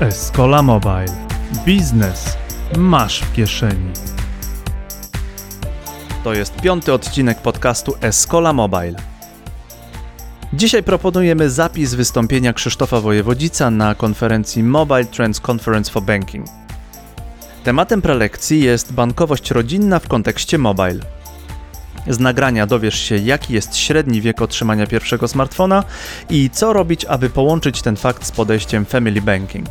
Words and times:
Escola 0.00 0.62
Mobile. 0.62 1.26
Biznes 1.66 2.36
masz 2.76 3.20
w 3.20 3.32
kieszeni. 3.32 3.90
To 6.24 6.34
jest 6.34 6.56
piąty 6.56 6.92
odcinek 6.92 7.42
podcastu 7.42 7.94
Escola 8.00 8.52
Mobile. 8.52 8.94
Dzisiaj 10.52 10.82
proponujemy 10.82 11.50
zapis 11.50 11.94
wystąpienia 11.94 12.52
Krzysztofa 12.52 13.00
Wojewodzica 13.00 13.70
na 13.70 13.94
konferencji 13.94 14.62
Mobile 14.62 15.04
Trends 15.04 15.40
Conference 15.50 15.92
for 15.92 16.02
Banking. 16.02 16.46
Tematem 17.64 18.02
prelekcji 18.02 18.62
jest 18.62 18.92
bankowość 18.92 19.50
rodzinna 19.50 19.98
w 19.98 20.08
kontekście 20.08 20.58
mobile. 20.58 21.00
Z 22.06 22.18
nagrania 22.18 22.66
dowiesz 22.66 22.98
się, 22.98 23.16
jaki 23.16 23.54
jest 23.54 23.76
średni 23.76 24.20
wiek 24.20 24.42
otrzymania 24.42 24.86
pierwszego 24.86 25.28
smartfona 25.28 25.84
i 26.30 26.50
co 26.50 26.72
robić, 26.72 27.04
aby 27.04 27.30
połączyć 27.30 27.82
ten 27.82 27.96
fakt 27.96 28.26
z 28.26 28.32
podejściem 28.32 28.84
family 28.84 29.22
banking. 29.22 29.66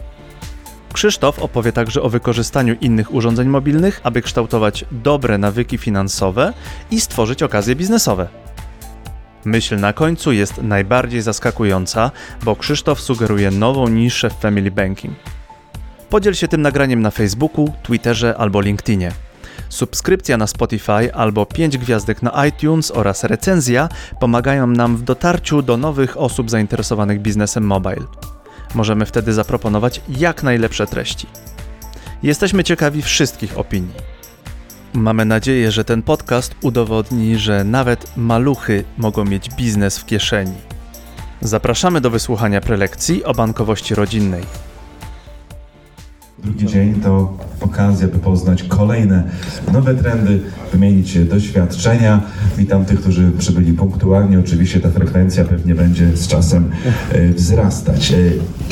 Krzysztof 0.98 1.40
opowie 1.40 1.72
także 1.72 2.02
o 2.02 2.10
wykorzystaniu 2.10 2.76
innych 2.82 3.14
urządzeń 3.14 3.48
mobilnych, 3.48 4.02
aby 4.04 4.22
kształtować 4.22 4.86
dobre 4.92 5.38
nawyki 5.38 5.78
finansowe 5.78 6.54
i 6.92 7.02
stworzyć 7.02 7.44
okazje 7.44 7.76
biznesowe. 7.76 8.28
Myśl 9.46 9.80
na 9.80 9.94
końcu 9.94 10.32
jest 10.32 10.62
najbardziej 10.62 11.22
zaskakująca, 11.22 12.12
bo 12.44 12.56
Krzysztof 12.56 13.02
sugeruje 13.02 13.52
nową 13.52 13.88
niszę 13.88 14.30
w 14.30 14.34
family 14.34 14.72
banking. 14.72 15.14
Podziel 16.10 16.34
się 16.34 16.48
tym 16.48 16.62
nagraniem 16.62 17.02
na 17.02 17.12
Facebooku, 17.12 17.74
Twitterze 17.84 18.38
albo 18.38 18.62
LinkedInie. 18.62 19.12
Subskrypcja 19.70 20.38
na 20.38 20.48
Spotify 20.48 21.14
albo 21.14 21.46
5 21.46 21.78
gwiazdek 21.78 22.24
na 22.24 22.46
iTunes 22.46 22.92
oraz 22.92 23.24
recenzja 23.24 23.90
pomagają 24.20 24.68
nam 24.68 24.98
w 24.98 25.04
dotarciu 25.04 25.62
do 25.62 25.78
nowych 25.78 26.18
osób 26.18 26.50
zainteresowanych 26.50 27.22
biznesem 27.22 27.64
mobile. 27.64 28.06
Możemy 28.76 29.06
wtedy 29.06 29.34
zaproponować 29.34 30.02
jak 30.10 30.44
najlepsze 30.44 30.88
treści. 30.88 31.28
Jesteśmy 32.24 32.64
ciekawi 32.64 33.02
wszystkich 33.02 33.58
opinii. 33.58 33.96
Mamy 34.94 35.26
nadzieję, 35.26 35.72
że 35.72 35.84
ten 35.84 36.04
podcast 36.04 36.56
udowodni, 36.62 37.38
że 37.38 37.64
nawet 37.64 38.18
maluchy 38.18 38.84
mogą 38.98 39.26
mieć 39.26 39.50
biznes 39.56 39.98
w 39.98 40.06
kieszeni. 40.06 40.56
Zapraszamy 41.42 42.02
do 42.02 42.10
wysłuchania 42.10 42.62
prelekcji 42.62 43.24
o 43.24 43.34
bankowości 43.34 43.96
rodzinnej. 43.96 44.44
Drugi 46.44 46.66
dzień 46.66 46.94
to 46.94 47.38
okazja, 47.62 48.08
by 48.08 48.20
poznać 48.20 48.64
kolejne 48.64 49.24
nowe 49.74 49.96
trendy, 49.96 50.40
wymienić 50.72 51.20
doświadczenia. 51.20 52.22
Witam 52.58 52.86
tych, 52.86 53.00
którzy 53.00 53.32
przybyli 53.38 53.74
punktualnie. 53.74 54.40
Oczywiście 54.40 54.80
ta 54.80 54.90
frekwencja 54.90 55.46
pewnie 55.46 55.76
będzie 55.76 56.18
z 56.18 56.28
czasem 56.28 56.72
e, 57.12 57.28
wzrastać. 57.28 58.12
E, 58.12 58.16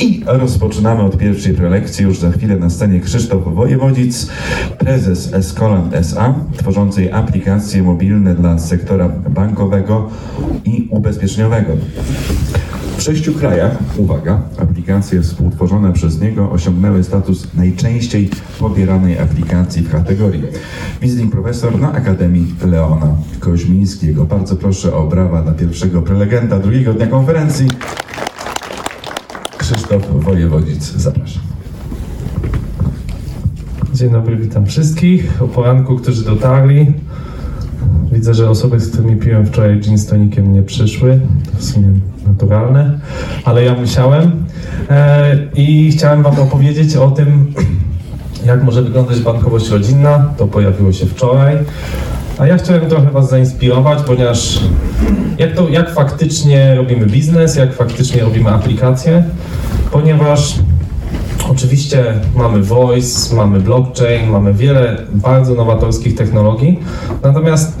I 0.04 0.22
rozpoczynamy 0.26 1.02
od 1.02 1.18
pierwszej 1.18 1.54
prelekcji. 1.54 2.04
Już 2.04 2.18
za 2.18 2.30
chwilę 2.30 2.56
na 2.56 2.70
scenie 2.70 3.00
Krzysztof 3.00 3.54
Wojewodzic, 3.54 4.28
prezes 4.78 5.32
Escolant 5.32 5.94
SA, 5.94 6.34
tworzącej 6.56 7.12
aplikacje 7.12 7.82
mobilne 7.82 8.34
dla 8.34 8.58
sektora 8.58 9.08
bankowego 9.08 10.08
i 10.64 10.88
ubezpieczeniowego. 10.90 11.72
W 12.96 13.02
sześciu 13.02 13.34
krajach, 13.34 13.76
uwaga, 13.96 14.42
aplikacje 14.86 15.22
współtworzone 15.22 15.92
przez 15.92 16.20
niego 16.20 16.50
osiągnęły 16.50 17.04
status 17.04 17.54
najczęściej 17.54 18.30
pobieranej 18.58 19.18
aplikacji 19.18 19.82
w 19.82 19.90
kategorii. 19.90 20.42
Visiting 21.02 21.32
profesor 21.32 21.80
na 21.80 21.92
Akademii 21.92 22.54
Leona 22.66 23.16
Koźmińskiego. 23.40 24.24
Bardzo 24.24 24.56
proszę 24.56 24.94
o 24.94 25.06
brawa 25.06 25.42
dla 25.42 25.52
pierwszego 25.52 26.02
prelegenta 26.02 26.58
drugiego 26.58 26.94
dnia 26.94 27.06
konferencji. 27.06 27.66
Krzysztof 29.58 30.02
Wojewodzic, 30.10 30.92
zapraszam. 30.96 31.42
Dzień 33.94 34.10
dobry, 34.10 34.36
witam 34.36 34.66
wszystkich. 34.66 35.42
O 35.42 35.48
poranku, 35.48 35.96
którzy 35.96 36.24
dotarli. 36.24 36.92
Widzę, 38.16 38.34
że 38.34 38.50
osoby, 38.50 38.80
z 38.80 38.92
którymi 38.92 39.16
piłem 39.16 39.46
wczoraj 39.46 39.80
gin 39.80 39.98
z 39.98 40.06
tonikiem 40.06 40.54
nie 40.54 40.62
przyszły. 40.62 41.20
To 41.52 41.58
w 41.58 41.64
sumie 41.64 41.88
naturalne, 42.26 43.00
ale 43.44 43.64
ja 43.64 43.74
musiałem. 43.74 44.44
E, 44.90 45.38
I 45.54 45.92
chciałem 45.92 46.22
Wam 46.22 46.40
opowiedzieć 46.40 46.96
o 46.96 47.10
tym, 47.10 47.52
jak 48.46 48.62
może 48.64 48.82
wyglądać 48.82 49.20
bankowość 49.20 49.70
rodzinna. 49.70 50.32
To 50.36 50.46
pojawiło 50.46 50.92
się 50.92 51.06
wczoraj. 51.06 51.56
A 52.38 52.46
ja 52.46 52.58
chciałem 52.58 52.88
trochę 52.88 53.10
Was 53.10 53.30
zainspirować, 53.30 53.98
ponieważ 54.06 54.60
jak, 55.38 55.54
to, 55.54 55.68
jak 55.68 55.94
faktycznie 55.94 56.74
robimy 56.74 57.06
biznes, 57.06 57.56
jak 57.56 57.74
faktycznie 57.74 58.22
robimy 58.22 58.50
aplikacje, 58.50 59.24
ponieważ 59.92 60.54
Oczywiście 61.50 62.04
mamy 62.36 62.62
voice, 62.62 63.36
mamy 63.36 63.60
blockchain, 63.60 64.30
mamy 64.30 64.54
wiele 64.54 64.96
bardzo 65.14 65.54
nowatorskich 65.54 66.16
technologii, 66.16 66.80
natomiast 67.22 67.78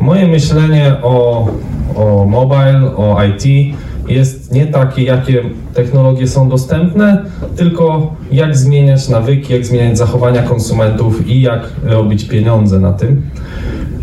moje 0.00 0.26
myślenie 0.26 0.96
o, 1.02 1.48
o 1.94 2.24
mobile, 2.24 2.96
o 2.96 3.18
IT 3.24 3.74
jest 4.08 4.52
nie 4.52 4.66
takie, 4.66 5.02
jakie 5.02 5.42
technologie 5.74 6.28
są 6.28 6.48
dostępne, 6.48 7.24
tylko 7.56 8.12
jak 8.32 8.56
zmieniać 8.56 9.08
nawyki, 9.08 9.52
jak 9.52 9.66
zmieniać 9.66 9.98
zachowania 9.98 10.42
konsumentów 10.42 11.26
i 11.26 11.40
jak 11.40 11.68
robić 11.84 12.24
pieniądze 12.24 12.78
na 12.78 12.92
tym. 12.92 13.22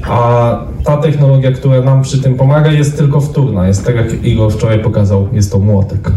A 0.10 0.58
ta 0.84 0.98
technologia, 0.98 1.52
która 1.52 1.82
nam 1.82 2.02
przy 2.02 2.22
tym 2.22 2.36
pomaga, 2.36 2.72
jest 2.72 2.98
tylko 2.98 3.22
wtórna. 3.22 3.68
Jest 3.68 3.86
tak, 3.86 3.96
jak 3.96 4.24
Igor 4.24 4.52
wczoraj 4.52 4.80
pokazał, 4.80 5.28
jest 5.34 5.52
to 5.52 5.60
młotek. 5.60 6.12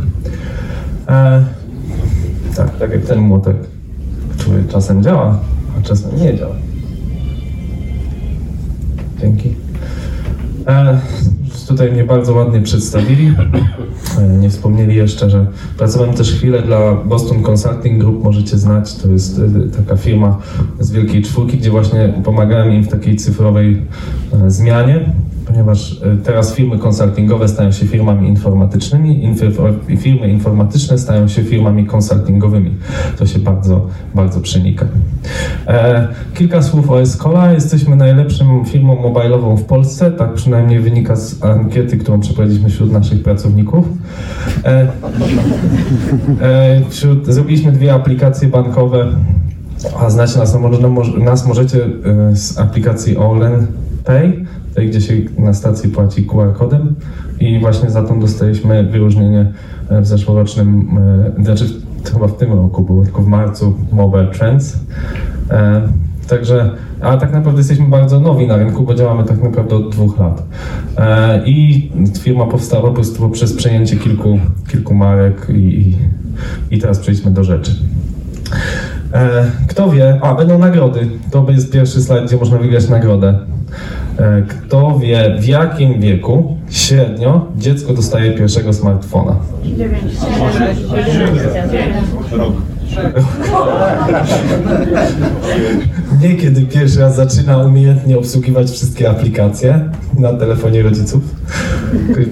E 1.08 1.44
tak, 2.56 2.78
tak 2.78 2.90
jak 2.90 3.02
ten 3.02 3.18
młotek, 3.18 3.56
który 4.38 4.64
czasem 4.64 5.02
działa, 5.02 5.38
a 5.78 5.82
czasem 5.82 6.10
nie 6.16 6.38
działa. 6.38 6.54
Dzięki. 9.20 9.54
E, 10.66 10.98
tutaj 11.68 11.92
mnie 11.92 12.04
bardzo 12.04 12.34
ładnie 12.34 12.60
przedstawili. 12.60 13.34
E, 14.18 14.28
nie 14.28 14.50
wspomnieli 14.50 14.96
jeszcze, 14.96 15.30
że 15.30 15.46
pracowałem 15.78 16.14
też 16.14 16.32
chwilę 16.32 16.62
dla 16.62 16.94
Boston 16.94 17.42
Consulting 17.42 18.00
Group, 18.00 18.24
możecie 18.24 18.58
znać, 18.58 18.94
to 18.94 19.08
jest 19.08 19.38
e, 19.38 19.76
taka 19.76 19.96
firma 19.96 20.38
z 20.80 20.90
Wielkiej 20.90 21.22
Czwórki, 21.22 21.58
gdzie 21.58 21.70
właśnie 21.70 22.14
pomagałem 22.24 22.72
im 22.72 22.82
w 22.82 22.88
takiej 22.88 23.16
cyfrowej 23.16 23.82
e, 24.32 24.50
zmianie 24.50 25.12
ponieważ 25.54 25.92
e, 25.92 26.16
teraz 26.16 26.54
firmy 26.54 26.78
konsultingowe 26.78 27.48
stają 27.48 27.72
się 27.72 27.86
firmami 27.86 28.28
informatycznymi, 28.28 29.34
firmy 29.98 30.28
informatyczne 30.28 30.98
stają 30.98 31.28
się 31.28 31.42
firmami 31.44 31.86
konsultingowymi. 31.86 32.70
To 33.18 33.26
się 33.26 33.38
bardzo, 33.38 33.86
bardzo 34.14 34.40
przenika. 34.40 34.86
E, 35.66 36.08
kilka 36.34 36.62
słów 36.62 36.90
o 36.90 37.00
Escola. 37.00 37.52
Jesteśmy 37.52 37.96
najlepszą 37.96 38.64
firmą 38.64 39.02
mobilową 39.02 39.56
w 39.56 39.64
Polsce, 39.64 40.10
tak 40.10 40.34
przynajmniej 40.34 40.80
wynika 40.80 41.16
z 41.16 41.44
ankiety, 41.44 41.96
którą 41.96 42.20
przeprowadziliśmy 42.20 42.70
wśród 42.70 42.92
naszych 42.92 43.22
pracowników. 43.22 43.88
E, 44.64 44.88
wśród, 46.88 47.26
zrobiliśmy 47.26 47.72
dwie 47.72 47.94
aplikacje 47.94 48.48
bankowe, 48.48 49.06
a 50.00 50.10
znacie 50.10 50.38
nas, 50.38 50.56
nas 51.18 51.46
możecie 51.46 51.78
z 52.32 52.58
aplikacji 52.58 53.16
Olen 53.16 53.66
Pay, 54.04 54.44
gdzie 54.82 55.00
się 55.00 55.14
na 55.38 55.54
stacji 55.54 55.90
płaci 55.90 56.22
QR-kodem 56.22 56.94
i 57.40 57.60
właśnie 57.60 57.90
za 57.90 58.02
tą 58.02 58.20
dostaliśmy 58.20 58.84
wyróżnienie 58.84 59.52
e, 59.88 60.00
w 60.00 60.06
zeszłorocznym, 60.06 60.98
e, 61.38 61.44
znaczy 61.44 61.64
chyba 62.12 62.28
w 62.28 62.36
tym 62.36 62.52
roku 62.52 62.82
było, 62.82 63.04
tylko 63.04 63.22
w 63.22 63.26
marcu 63.26 63.74
Mobile 63.92 64.26
Trends. 64.26 64.78
E, 65.50 65.88
także, 66.28 66.70
a 67.00 67.16
tak 67.16 67.32
naprawdę 67.32 67.60
jesteśmy 67.60 67.88
bardzo 67.88 68.20
nowi 68.20 68.46
na 68.46 68.56
rynku, 68.56 68.82
bo 68.82 68.94
działamy 68.94 69.24
tak 69.24 69.42
naprawdę 69.42 69.76
od 69.76 69.90
dwóch 69.90 70.18
lat. 70.18 70.42
I 71.46 71.90
firma 72.20 72.46
powstała 72.46 72.82
po 72.82 72.92
prostu 72.92 73.30
przez 73.30 73.52
przejęcie 73.52 73.96
kilku, 73.96 74.38
kilku 74.68 74.94
marek 74.94 75.46
i, 75.54 75.96
i 76.70 76.78
teraz 76.78 76.98
przejdźmy 76.98 77.30
do 77.30 77.44
rzeczy. 77.44 77.72
Kto 79.68 79.90
wie, 79.90 80.18
a 80.22 80.34
będą 80.34 80.58
nagrody. 80.58 81.08
To 81.30 81.46
jest 81.50 81.72
pierwszy 81.72 82.02
slajd, 82.02 82.24
gdzie 82.26 82.36
można 82.36 82.58
wygrać 82.58 82.88
nagrodę. 82.88 83.38
E, 84.18 84.42
kto 84.42 84.98
wie, 84.98 85.36
w 85.40 85.46
jakim 85.46 86.00
wieku 86.00 86.56
średnio 86.70 87.46
dziecko 87.56 87.94
dostaje 87.94 88.32
pierwszego 88.32 88.72
smartfona? 88.72 89.36
9. 89.64 90.02
Nie 96.22 96.36
kiedy 96.36 96.62
pierwszy 96.62 97.00
raz 97.00 97.16
zaczyna 97.16 97.58
umiejętnie 97.58 98.18
obsługiwać 98.18 98.70
wszystkie 98.70 99.10
aplikacje 99.10 99.90
na 100.18 100.32
telefonie 100.32 100.82
rodziców. 100.82 101.22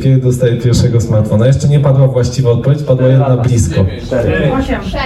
Kiedy 0.03 0.17
dostaje 0.17 0.57
pierwszego 0.57 1.01
smartfona. 1.01 1.47
Jeszcze 1.47 1.69
nie 1.69 1.81
padła 1.81 2.09
właściwa 2.09 2.51
odpowiedź, 2.51 2.83
padła 2.83 3.09
jedna 3.09 3.37
blisko. 3.37 3.81
8, 4.59 4.83
6, 4.83 5.03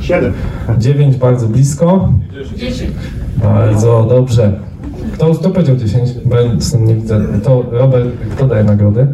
7. 0.00 0.32
9 0.78 1.16
bardzo 1.16 1.48
blisko. 1.48 2.12
10. 2.56 2.90
Bardzo 3.36 4.06
dobrze. 4.08 4.52
Kto, 5.14 5.34
kto 5.34 5.50
powiedział 5.50 5.76
10? 5.76 6.10
Bo 6.24 6.36
ja 6.36 6.42
nie 6.80 6.94
widzę. 6.94 7.20
To 7.44 7.64
Robert, 7.70 8.08
kto 8.36 8.46
daje 8.46 8.64
nagrody? 8.64 9.06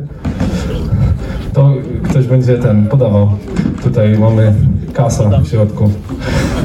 To 1.52 1.73
ktoś 2.02 2.26
będzie 2.26 2.58
ten 2.58 2.87
podawał. 2.87 3.31
Tutaj 3.82 4.19
mamy 4.19 4.55
kasa 4.93 5.41
w 5.41 5.49
środku. 5.49 5.91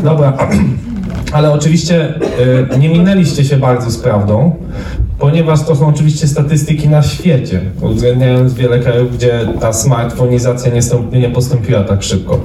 Dobra, 0.03 0.37
ale 1.33 1.51
oczywiście 1.51 2.13
y, 2.73 2.79
nie 2.79 2.89
minęliście 2.89 3.43
się 3.43 3.57
bardzo 3.57 3.91
z 3.91 3.97
prawdą, 3.97 4.55
ponieważ 5.19 5.63
to 5.63 5.75
są 5.75 5.87
oczywiście 5.87 6.27
statystyki 6.27 6.89
na 6.89 7.03
świecie, 7.03 7.61
uwzględniając 7.81 8.53
wiele 8.53 8.79
krajów, 8.79 9.17
gdzie 9.17 9.39
ta 9.59 9.73
smartfonizacja 9.73 10.71
nie, 10.73 11.19
nie 11.19 11.29
postąpiła 11.29 11.83
tak 11.83 12.03
szybko. 12.03 12.39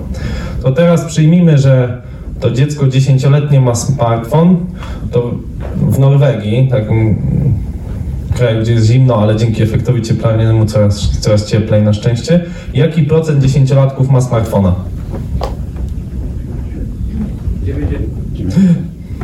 To 0.63 0.73
teraz 0.73 1.05
przyjmijmy, 1.05 1.59
że 1.59 2.03
to 2.41 2.51
dziecko 2.51 2.87
dziesięcioletnie 2.89 3.61
ma 3.61 3.75
smartfon, 3.75 4.57
to 5.11 5.31
w 5.77 5.99
Norwegii, 5.99 6.69
takim 6.69 7.17
kraju, 8.35 8.61
gdzie 8.61 8.73
jest 8.73 8.87
zimno, 8.87 9.23
ale 9.23 9.37
dzięki 9.37 9.63
efektowi 9.63 10.03
cieplarnianemu 10.03 10.67
coraz, 10.67 11.19
coraz 11.21 11.47
cieplej 11.47 11.83
na 11.83 11.93
szczęście, 11.93 12.45
jaki 12.75 13.03
procent 13.03 13.43
dziesięciolatków 13.43 14.11
ma 14.11 14.21
smartfona? 14.21 14.75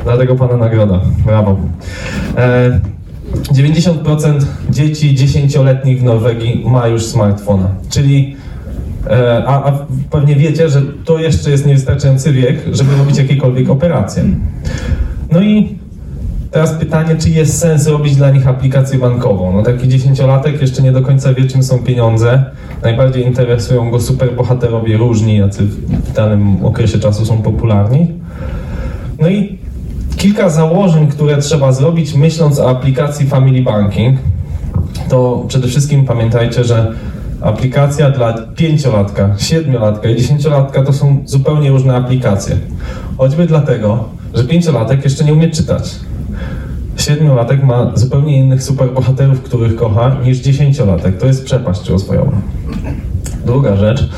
Dlatego 0.05 0.37
pana 0.37 0.57
nagroda. 0.57 1.01
Brawo. 1.27 1.57
E, 2.37 2.81
90% 3.53 4.45
dzieci 4.71 5.15
dziesięcioletnich 5.15 6.01
w 6.01 6.05
Norwegii 6.05 6.65
ma 6.67 6.89
już 6.89 7.05
smartfona. 7.05 7.69
Czyli, 7.89 8.37
a, 9.47 9.65
a 9.65 9.87
pewnie 10.11 10.37
wiecie, 10.37 10.69
że 10.69 10.83
to 11.05 11.19
jeszcze 11.19 11.51
jest 11.51 11.67
niewystarczający 11.67 12.33
wiek, 12.33 12.57
żeby 12.73 12.97
robić 12.97 13.19
jakiekolwiek 13.19 13.71
operacje. 13.71 14.25
No 15.33 15.41
i 15.41 15.79
teraz 16.51 16.73
pytanie, 16.73 17.17
czy 17.17 17.31
jest 17.31 17.59
sens 17.59 17.87
robić 17.87 18.17
dla 18.17 18.31
nich 18.31 18.49
aplikację 18.49 18.99
bankową? 18.99 19.53
No 19.53 19.63
taki 19.63 19.89
dziesięciolatek 19.89 20.63
jeszcze 20.63 20.83
nie 20.83 20.93
do 20.93 21.03
końca 21.03 21.35
wie, 21.35 21.45
czym 21.45 21.63
są 21.63 21.79
pieniądze. 21.79 22.45
Najbardziej 22.83 23.27
interesują 23.27 23.91
go 23.91 24.01
superbohaterowie 24.01 24.97
różni, 24.97 25.37
jacy 25.37 25.63
w 25.63 26.13
danym 26.13 26.65
okresie 26.65 26.99
czasu 26.99 27.25
są 27.27 27.43
popularni. 27.43 28.07
No 29.21 29.29
i 29.29 29.59
kilka 30.17 30.51
założeń, 30.51 31.07
które 31.07 31.39
trzeba 31.39 31.73
zrobić, 31.73 32.15
myśląc 32.15 32.59
o 32.59 32.71
aplikacji 32.71 33.27
Family 33.27 33.63
Banking, 33.63 34.19
to 35.09 35.45
przede 35.49 35.69
wszystkim 35.69 36.05
pamiętajcie, 36.05 36.65
że 36.65 36.93
aplikacja 37.41 38.11
dla 38.11 38.33
pięciolatka, 38.33 39.35
siedmiolatka 39.39 40.09
i 40.09 40.17
dziesięciolatka 40.17 40.83
to 40.83 40.93
są 40.93 41.23
zupełnie 41.25 41.71
różne 41.71 41.97
aplikacje. 41.97 42.57
Choćby 43.19 43.47
dlatego, 43.47 44.09
że 44.35 44.45
pięciolatek 44.45 45.05
jeszcze 45.05 45.25
nie 45.25 45.33
umie 45.33 45.51
czytać. 45.51 45.95
Siedmiolatek 46.97 47.63
ma 47.63 47.93
zupełnie 47.95 48.37
innych 48.37 48.63
superbohaterów, 48.63 49.43
których 49.43 49.77
kocha, 49.77 50.17
niż 50.25 50.39
dziesięciolatek. 50.39 51.19
To 51.19 51.27
jest 51.27 51.45
przepaść 51.45 51.89
rozwojowa. 51.89 52.33
Druga 53.47 53.77
rzecz, 53.77 54.09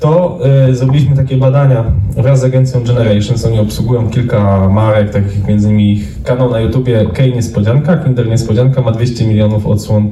to 0.00 0.38
y, 0.70 0.74
zrobiliśmy 0.74 1.16
takie 1.16 1.36
badania 1.36 1.84
wraz 2.16 2.40
z 2.40 2.44
agencją 2.44 2.84
Generations. 2.84 3.44
Oni 3.44 3.58
obsługują 3.58 4.10
kilka 4.10 4.68
marek, 4.68 5.10
takich 5.10 5.48
między 5.48 5.68
innymi 5.68 6.04
kanał 6.24 6.50
na 6.50 6.60
YouTubie 6.60 7.06
Kej 7.14 7.34
Niespodzianka, 7.34 7.96
Kinder 7.96 8.28
Niespodzianka 8.28 8.82
ma 8.82 8.92
200 8.92 9.26
milionów 9.26 9.66
odsłon 9.66 10.10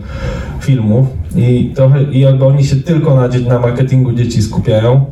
filmów 0.61 1.07
i 1.37 1.73
trochę, 1.75 2.03
i 2.03 2.21
jakby 2.21 2.45
oni 2.45 2.65
się 2.65 2.77
tylko 2.77 3.15
na, 3.15 3.29
na 3.49 3.59
marketingu 3.59 4.13
dzieci 4.13 4.43
skupiają. 4.43 5.05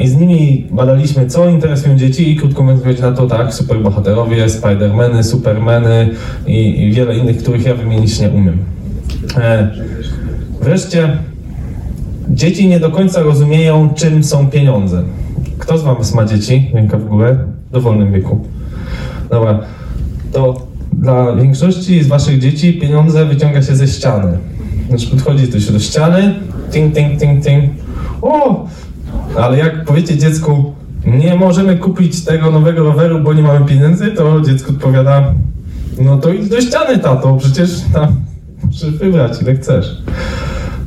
I 0.00 0.08
z 0.08 0.16
nimi 0.16 0.66
badaliśmy, 0.70 1.26
co 1.26 1.48
interesują 1.48 1.96
dzieci 1.96 2.32
i 2.32 2.36
krótko 2.36 2.62
mówiąc 2.62 3.00
na 3.00 3.12
to 3.12 3.26
tak, 3.26 3.54
superbohaterowie, 3.54 4.48
Spidermany, 4.48 5.24
Supermany 5.24 6.08
i, 6.46 6.82
i 6.82 6.92
wiele 6.92 7.16
innych, 7.16 7.38
których 7.38 7.66
ja 7.66 7.74
wymienić 7.74 8.20
nie 8.20 8.28
umiem. 8.28 8.58
E, 9.36 9.70
wreszcie 10.62 11.18
Dzieci 12.28 12.68
nie 12.68 12.80
do 12.80 12.90
końca 12.90 13.22
rozumieją, 13.22 13.94
czym 13.94 14.24
są 14.24 14.50
pieniądze. 14.50 15.02
Kto 15.58 15.78
z 15.78 15.82
Was 15.82 16.14
ma 16.14 16.24
dzieci? 16.24 16.70
Ręka 16.74 16.98
w 16.98 17.04
górę. 17.04 17.38
W 17.68 17.72
dowolnym 17.72 18.12
wieku. 18.12 18.40
Dobra. 19.30 19.60
To 20.32 20.66
dla 20.92 21.36
większości 21.36 22.02
z 22.02 22.08
Waszych 22.08 22.38
dzieci 22.38 22.72
pieniądze 22.72 23.24
wyciąga 23.24 23.62
się 23.62 23.76
ze 23.76 23.88
ściany. 23.88 24.38
Znaczy 24.88 25.06
podchodzi 25.06 25.48
to 25.48 25.60
się 25.60 25.72
do 25.72 25.78
ściany, 25.78 26.34
ting, 26.72 26.94
ting, 26.94 27.20
ting, 27.20 27.44
ting. 27.44 27.64
O! 28.22 28.66
Ale 29.38 29.58
jak 29.58 29.84
powiecie 29.84 30.18
dziecku, 30.18 30.72
nie 31.06 31.34
możemy 31.34 31.76
kupić 31.76 32.24
tego 32.24 32.50
nowego 32.50 32.84
roweru, 32.84 33.20
bo 33.20 33.34
nie 33.34 33.42
mamy 33.42 33.66
pieniędzy, 33.66 34.06
to 34.06 34.40
dziecko 34.40 34.70
odpowiada, 34.70 35.34
no 35.98 36.18
to 36.18 36.32
idź 36.32 36.48
do 36.48 36.60
ściany, 36.60 36.98
tato, 36.98 37.36
przecież 37.36 37.70
tam 37.92 38.16
możesz 38.64 38.90
wybrać 38.90 39.42
ile 39.42 39.54
chcesz. 39.54 40.02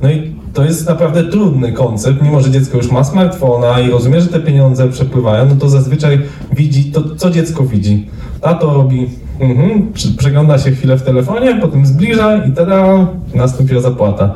No 0.02 0.12
i 0.12 0.29
to 0.54 0.64
jest 0.64 0.88
naprawdę 0.88 1.24
trudny 1.24 1.72
koncept, 1.72 2.22
mimo 2.22 2.42
że 2.42 2.52
dziecko 2.52 2.78
już 2.78 2.92
ma 2.92 3.04
smartfona 3.04 3.80
i 3.80 3.90
rozumie, 3.90 4.22
że 4.22 4.28
te 4.28 4.40
pieniądze 4.40 4.90
przepływają, 4.90 5.46
no 5.46 5.56
to 5.56 5.70
zazwyczaj 5.70 6.22
widzi 6.52 6.92
to, 6.92 7.16
co 7.16 7.30
dziecko 7.30 7.64
widzi. 7.64 8.08
Tato 8.42 8.74
robi, 8.74 9.10
mhm, 9.40 9.94
przegląda 10.18 10.58
się 10.58 10.72
chwilę 10.72 10.98
w 10.98 11.02
telefonie, 11.02 11.58
potem 11.62 11.86
zbliża 11.86 12.46
i 12.46 12.52
tada, 12.52 13.08
nastąpiła 13.36 13.82
zapłata. 13.82 14.34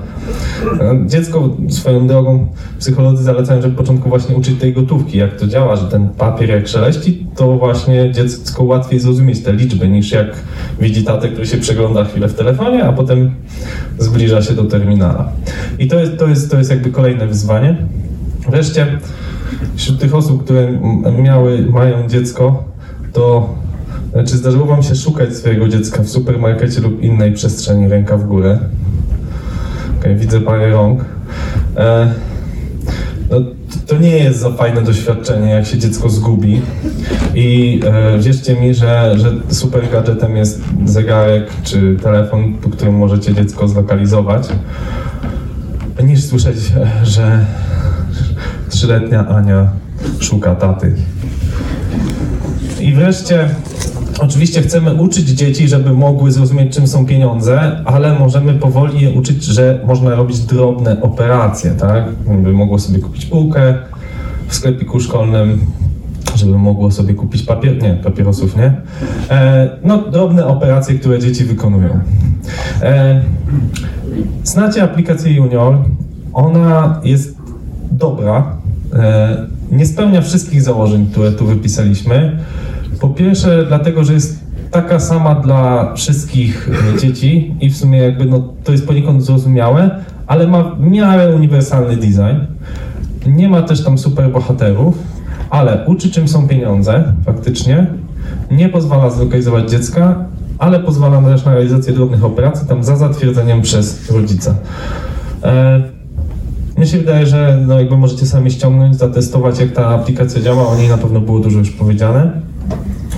E, 0.81 1.07
Dziecko 1.07 1.49
swoją 1.69 2.07
drogą, 2.07 2.47
psycholodzy 2.79 3.23
zalecają, 3.23 3.61
żeby 3.61 3.73
w 3.73 3.77
początku 3.77 4.09
właśnie 4.09 4.35
uczyć 4.35 4.59
tej 4.59 4.73
gotówki, 4.73 5.17
jak 5.17 5.39
to 5.39 5.47
działa, 5.47 5.75
że 5.75 5.87
ten 5.87 6.09
papier 6.09 6.49
jak 6.49 6.67
szeleści, 6.67 7.27
to 7.35 7.57
właśnie 7.57 8.11
dziecko 8.11 8.63
łatwiej 8.63 8.99
zrozumieć 8.99 9.43
te 9.43 9.53
liczby, 9.53 9.87
niż 9.87 10.11
jak 10.11 10.27
widzi 10.79 11.03
tatę, 11.03 11.29
który 11.29 11.47
się 11.47 11.57
przegląda 11.57 12.05
chwilę 12.05 12.27
w 12.27 12.33
telefonie, 12.33 12.83
a 12.83 12.93
potem 12.93 13.31
zbliża 13.97 14.41
się 14.41 14.53
do 14.53 14.63
terminala. 14.63 15.29
I 15.79 15.87
to 15.87 15.99
jest, 15.99 16.17
to 16.17 16.27
jest, 16.27 16.51
to 16.51 16.57
jest 16.57 16.69
jakby 16.69 16.89
kolejne 16.89 17.27
wyzwanie. 17.27 17.77
Wreszcie 18.49 18.87
wśród 19.75 19.99
tych 19.99 20.15
osób, 20.15 20.43
które 20.43 20.67
miały, 21.21 21.65
mają 21.71 22.07
dziecko, 22.07 22.63
to 23.13 23.49
czy 24.21 24.37
zdarzyło 24.37 24.65
Wam 24.65 24.83
się 24.83 24.95
szukać 24.95 25.35
swojego 25.35 25.67
dziecka 25.67 26.03
w 26.03 26.09
supermarkecie 26.09 26.81
lub 26.81 27.01
innej 27.01 27.31
przestrzeni 27.31 27.87
ręka 27.87 28.17
w 28.17 28.27
górę? 28.27 28.59
Okej, 29.99 30.15
widzę 30.15 30.41
parę 30.41 30.69
rąk. 30.69 31.05
E, 31.77 32.13
no, 33.29 33.37
to 33.87 33.97
nie 33.97 34.17
jest 34.17 34.39
za 34.39 34.51
fajne 34.51 34.81
doświadczenie, 34.81 35.49
jak 35.49 35.65
się 35.65 35.77
dziecko 35.77 36.09
zgubi. 36.09 36.61
I 37.35 37.79
e, 37.85 38.19
wierzcie 38.19 38.55
mi, 38.55 38.73
że, 38.73 39.15
że 39.19 39.31
super 39.49 39.89
gadżetem 39.91 40.37
jest 40.37 40.61
zegarek 40.85 41.49
czy 41.63 41.97
telefon, 42.03 42.53
po 42.53 42.69
którym 42.69 42.95
możecie 42.95 43.33
dziecko 43.33 43.67
zlokalizować, 43.67 44.47
niż 46.03 46.23
słyszeć, 46.23 46.57
e, 46.57 47.05
że 47.05 47.45
trzyletnia 48.69 49.27
Ania 49.27 49.71
szuka 50.19 50.55
taty. 50.55 50.95
I 52.81 52.93
wreszcie, 52.93 53.49
oczywiście 54.19 54.61
chcemy 54.61 54.93
uczyć 54.93 55.29
dzieci, 55.29 55.67
żeby 55.67 55.93
mogły 55.93 56.31
zrozumieć, 56.31 56.75
czym 56.75 56.87
są 56.87 57.05
pieniądze, 57.05 57.81
ale 57.85 58.19
możemy 58.19 58.53
powoli 58.53 59.01
je 59.01 59.11
uczyć, 59.11 59.43
że 59.43 59.79
można 59.87 60.15
robić 60.15 60.39
drobne 60.39 61.01
operacje, 61.01 61.71
tak? 61.71 62.03
Żeby 62.27 62.53
mogło 62.53 62.79
sobie 62.79 62.99
kupić 62.99 63.25
półkę 63.25 63.73
w 64.47 64.55
sklepiku 64.55 64.99
szkolnym, 64.99 65.59
żeby 66.35 66.57
mogło 66.57 66.91
sobie 66.91 67.13
kupić 67.13 67.43
papier, 67.43 67.81
nie, 67.81 67.93
papierosów, 67.93 68.57
nie? 68.57 68.73
E, 69.29 69.69
no, 69.83 69.97
drobne 69.97 70.47
operacje, 70.47 70.99
które 70.99 71.19
dzieci 71.19 71.43
wykonują. 71.43 71.99
E, 72.81 73.21
znacie 74.43 74.83
aplikację 74.83 75.33
Junior? 75.33 75.77
Ona 76.33 77.01
jest 77.03 77.37
dobra, 77.91 78.57
e, 78.93 79.47
nie 79.71 79.85
spełnia 79.85 80.21
wszystkich 80.21 80.61
założeń, 80.61 81.07
które 81.11 81.31
tu 81.31 81.45
wypisaliśmy. 81.45 82.39
Po 83.03 83.09
pierwsze, 83.09 83.65
dlatego, 83.67 84.03
że 84.03 84.13
jest 84.13 84.39
taka 84.71 84.99
sama 84.99 85.35
dla 85.35 85.93
wszystkich 85.93 86.69
e, 86.95 86.99
dzieci 86.99 87.55
i 87.61 87.69
w 87.69 87.77
sumie 87.77 87.99
jakby 87.99 88.25
no, 88.25 88.53
to 88.63 88.71
jest 88.71 88.87
poniekąd 88.87 89.23
zrozumiałe, 89.23 90.03
ale 90.27 90.47
ma 90.47 90.75
miarę 90.79 91.35
uniwersalny 91.35 91.95
design. 91.95 92.39
Nie 93.25 93.49
ma 93.49 93.61
też 93.61 93.83
tam 93.83 93.97
super 93.97 94.31
bohaterów, 94.31 94.97
ale 95.49 95.85
uczy 95.87 96.11
czym 96.11 96.27
są 96.27 96.47
pieniądze 96.47 97.13
faktycznie, 97.25 97.87
nie 98.51 98.69
pozwala 98.69 99.09
zlokalizować 99.09 99.71
dziecka, 99.71 100.25
ale 100.59 100.79
pozwala 100.79 101.21
też 101.21 101.45
na 101.45 101.53
realizację 101.53 101.93
drobnych 101.93 102.23
operacji 102.23 102.67
tam 102.67 102.83
za 102.83 102.95
zatwierdzeniem 102.95 103.61
przez 103.61 104.11
rodzica. 104.11 104.55
E, 105.43 105.81
mnie 106.77 106.87
się 106.87 106.97
wydaje, 106.97 107.27
że 107.27 107.63
no 107.67 107.79
jakby 107.79 107.97
możecie 107.97 108.25
sami 108.25 108.51
ściągnąć, 108.51 108.95
zatestować 108.95 109.59
jak 109.59 109.71
ta 109.71 109.87
aplikacja 109.87 110.41
działa, 110.41 110.67
o 110.67 110.75
niej 110.75 110.89
na 110.89 110.97
pewno 110.97 111.19
było 111.19 111.39
dużo 111.39 111.59
już 111.59 111.71
powiedziane. 111.71 112.52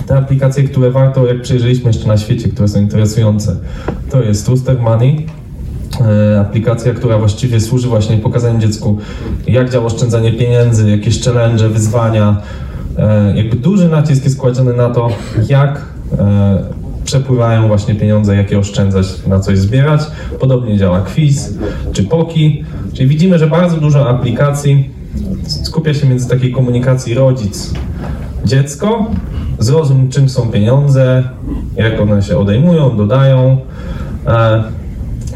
Te 0.08 0.18
aplikacje, 0.18 0.64
które 0.64 0.92
warto, 0.92 1.25
jak 1.25 1.42
przejrzeliśmy 1.42 1.88
jeszcze 1.88 2.08
na 2.08 2.18
świecie, 2.18 2.50
które 2.50 2.68
są 2.68 2.80
interesujące, 2.82 3.56
to 4.10 4.24
jest 4.24 4.48
Rooster 4.48 4.80
Money, 4.82 5.25
e, 6.02 6.40
aplikacja, 6.40 6.94
która 6.94 7.18
właściwie 7.18 7.60
służy 7.60 7.88
właśnie 7.88 8.18
pokazaniu 8.18 8.60
dziecku, 8.60 8.98
jak 9.48 9.70
działa 9.70 9.86
oszczędzanie 9.86 10.32
pieniędzy, 10.34 10.90
jakieś 10.90 11.22
challenge, 11.22 11.70
wyzwania. 11.70 12.42
E, 12.98 13.38
Jakby 13.38 13.56
duży 13.56 13.90
nacisk 13.90 14.24
jest 14.24 14.40
kładziony 14.40 14.74
na 14.74 14.90
to, 14.90 15.10
jak 15.50 15.86
e, 16.20 16.64
przepływają 17.06 17.68
właśnie 17.68 17.96
pieniądze, 17.96 18.36
jakie 18.36 18.60
oszczędzać, 18.60 19.06
na 19.28 19.40
coś 19.40 19.60
zbierać. 19.60 20.02
Podobnie 20.40 20.78
działa 20.78 21.02
quiz 21.02 21.54
czy 21.94 22.04
poki. 22.04 22.64
Czyli 22.94 23.10
widzimy, 23.10 23.40
że 23.40 23.48
bardzo 23.48 23.78
dużo 23.78 24.10
aplikacji 24.10 24.90
skupia 25.48 25.94
się 25.94 26.08
między 26.08 26.30
takiej 26.30 26.52
komunikacji 26.52 27.14
rodzic 27.14 27.74
dziecko, 28.46 29.12
zrozum 29.60 30.10
czym 30.10 30.30
są 30.30 30.52
pieniądze, 30.52 31.24
jak 31.76 32.02
one 32.02 32.22
się 32.22 32.38
odejmują, 32.38 32.98
dodają. 32.98 33.58
E, 34.28 34.64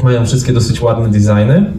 mają 0.02 0.26
wszystkie 0.26 0.52
dosyć 0.52 0.82
ładne 0.82 1.08
designy. 1.08 1.70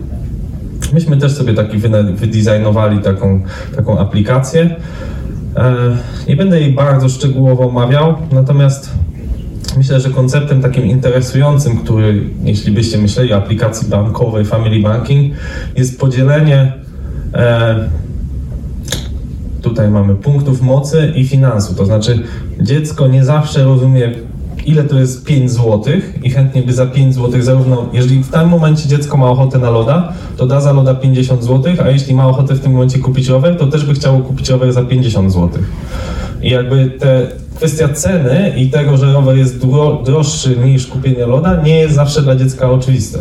Myśmy 0.93 1.17
też 1.17 1.31
sobie 1.31 1.53
taki 1.53 1.77
wydesignowali 2.13 2.99
taką, 2.99 3.41
taką 3.75 3.99
aplikację. 3.99 4.75
E, 5.55 5.75
nie 6.27 6.35
będę 6.35 6.61
jej 6.61 6.73
bardzo 6.73 7.09
szczegółowo 7.09 7.69
omawiał, 7.69 8.15
natomiast 8.31 8.91
myślę, 9.77 9.99
że 9.99 10.09
konceptem 10.09 10.61
takim 10.61 10.85
interesującym, 10.85 11.77
który, 11.77 12.23
jeśli 12.43 12.71
byście 12.71 12.97
myśleli 12.97 13.33
o 13.33 13.37
aplikacji 13.37 13.89
bankowej 13.89 14.45
Family 14.45 14.81
Banking, 14.81 15.33
jest 15.75 15.99
podzielenie 15.99 16.73
e, 17.33 17.89
tutaj 19.61 19.89
mamy 19.89 20.15
punktów 20.15 20.61
mocy 20.61 21.13
i 21.15 21.25
finansu. 21.25 21.75
To 21.75 21.85
znaczy, 21.85 22.19
dziecko 22.59 23.07
nie 23.07 23.25
zawsze 23.25 23.63
rozumie, 23.63 24.11
ile 24.65 24.83
to 24.83 24.99
jest 24.99 25.25
5 25.25 25.51
zł 25.51 25.83
i 26.23 26.29
chętnie 26.29 26.61
by 26.61 26.73
za 26.73 26.85
5 26.85 27.15
zł 27.15 27.41
zarówno, 27.41 27.89
jeżeli 27.93 28.23
w 28.23 28.31
tym 28.31 28.49
momencie 28.49 28.89
dziecko 28.89 29.17
ma 29.17 29.29
ochotę 29.29 29.59
na 29.59 29.69
loda, 29.69 30.13
to 30.37 30.47
da 30.47 30.61
za 30.61 30.73
loda 30.73 30.95
50 30.95 31.43
zł, 31.43 31.73
a 31.83 31.89
jeśli 31.89 32.13
ma 32.13 32.27
ochotę 32.27 32.55
w 32.55 32.59
tym 32.59 32.71
momencie 32.71 32.99
kupić 32.99 33.27
rower, 33.27 33.57
to 33.57 33.67
też 33.67 33.85
by 33.85 33.93
chciało 33.93 34.19
kupić 34.19 34.49
rower 34.49 34.73
za 34.73 34.83
50 34.83 35.33
zł. 35.33 35.49
I 36.41 36.49
jakby 36.49 36.89
te 36.99 37.27
kwestia 37.55 37.89
ceny 37.89 38.53
i 38.57 38.69
tego, 38.69 38.97
że 38.97 39.13
rower 39.13 39.37
jest 39.37 39.65
droższy 40.05 40.57
niż 40.57 40.87
kupienie 40.87 41.25
loda, 41.25 41.61
nie 41.61 41.79
jest 41.79 41.95
zawsze 41.95 42.21
dla 42.21 42.35
dziecka 42.35 42.71
oczywiste. 42.71 43.19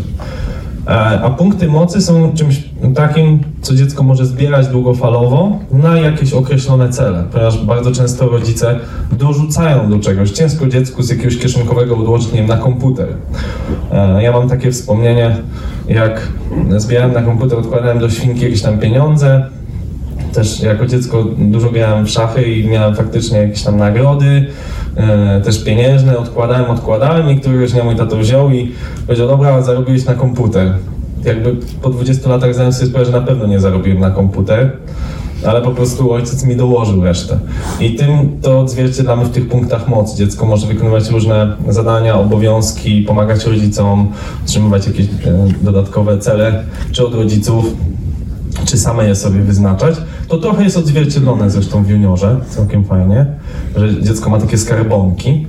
E, 0.90 1.20
a 1.23 1.30
punkty 1.30 1.68
mocy 1.68 2.00
są 2.00 2.32
czymś 2.35 2.62
takim, 2.94 3.40
co 3.62 3.75
dziecko 3.75 4.02
może 4.02 4.26
zbierać 4.26 4.68
długofalowo 4.68 5.59
na 5.73 5.99
jakieś 5.99 6.32
określone 6.32 6.88
cele, 6.88 7.25
ponieważ 7.32 7.64
bardzo 7.64 7.92
często 7.92 8.28
rodzice 8.28 8.78
dorzucają 9.12 9.90
do 9.90 9.99
czegoś. 9.99 10.30
Ciężko 10.30 10.66
dziecku 10.66 11.02
z 11.02 11.11
jakiegoś 11.11 11.38
kieszonkowego 11.38 11.97
odłączniem 11.97 12.47
na 12.47 12.56
komputer. 12.56 13.09
E, 13.92 14.23
ja 14.23 14.32
mam 14.32 14.49
takie 14.49 14.73
wspomnienie, 14.73 15.37
jak 15.88 16.28
zbierałem 16.76 17.12
na 17.12 17.23
komputer, 17.23 17.59
odkładałem 17.59 17.99
do 17.99 18.11
świnki 18.11 18.44
jakieś 18.44 18.62
tam 18.62 18.78
pieniądze, 18.78 19.47
też 20.32 20.61
jako 20.61 20.87
dziecko 20.87 21.25
dużo 21.38 21.70
grałem 21.70 22.06
w 22.06 22.11
szachy 22.11 22.42
i 22.42 22.68
miałem 22.68 22.94
faktycznie 22.94 23.38
jakieś 23.38 23.62
tam 23.62 23.76
nagrody, 23.76 24.47
e, 24.97 25.40
też 25.40 25.64
pieniężne, 25.64 26.18
odkładałem, 26.18 26.70
odkładałem 26.70 27.30
i 27.30 27.40
któregoś 27.40 27.73
dnia 27.73 27.85
mój 27.85 27.97
tato 27.97 28.16
wziął 28.16 28.50
i 28.50 28.73
powiedział, 29.06 29.28
dobra, 29.28 29.62
zarobiłeś 29.62 30.04
na 30.04 30.14
komputer. 30.14 30.73
Jakby 31.25 31.56
po 31.82 31.90
20 31.90 32.28
latach 32.28 32.54
zdałem 32.54 32.73
sobie 32.73 32.87
sprawę, 32.87 33.06
że 33.06 33.12
na 33.12 33.20
pewno 33.20 33.47
nie 33.47 33.61
zarobiłem 33.61 34.00
na 34.00 34.11
komputer, 34.11 34.73
ale 35.47 35.62
po 35.62 35.70
prostu 35.70 36.12
ojciec 36.12 36.44
mi 36.44 36.56
dołożył 36.56 37.04
resztę. 37.04 37.38
I 37.80 37.94
tym 37.94 38.40
to 38.42 38.61
odzwierciedlamy 38.61 39.25
w 39.25 39.30
tych 39.30 39.49
punktach 39.49 39.88
mocy. 39.88 40.16
Dziecko 40.16 40.47
może 40.47 40.66
wykonywać 40.66 41.11
różne 41.11 41.56
zadania, 41.68 42.18
obowiązki, 42.18 43.02
pomagać 43.02 43.44
rodzicom, 43.44 44.12
otrzymywać 44.44 44.87
jakieś 44.87 45.06
e, 45.06 45.09
dodatkowe 45.62 46.18
cele, 46.18 46.64
czy 46.92 47.06
od 47.06 47.14
rodziców, 47.14 47.64
czy 48.64 48.78
same 48.78 49.09
je 49.09 49.14
sobie 49.14 49.40
wyznaczać. 49.40 49.94
To 50.31 50.39
trochę 50.39 50.65
jest 50.65 50.77
odzwierciedlone 50.77 51.51
zresztą 51.51 51.85
w 51.85 51.89
juniorze, 51.89 52.41
całkiem 52.49 52.85
fajnie, 52.85 53.27
że 53.77 54.03
dziecko 54.03 54.31
ma 54.31 54.41
takie 54.41 54.59
skarbonki. 54.59 55.47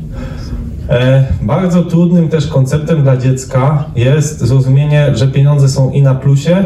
E, 0.89 1.25
bardzo 1.41 1.83
trudnym 1.83 2.29
też 2.29 2.47
konceptem 2.47 3.03
dla 3.03 3.17
dziecka 3.17 3.85
jest 3.95 4.39
zrozumienie, 4.39 5.15
że 5.15 5.27
pieniądze 5.27 5.69
są 5.69 5.91
i 5.91 6.01
na 6.01 6.15
plusie, 6.15 6.65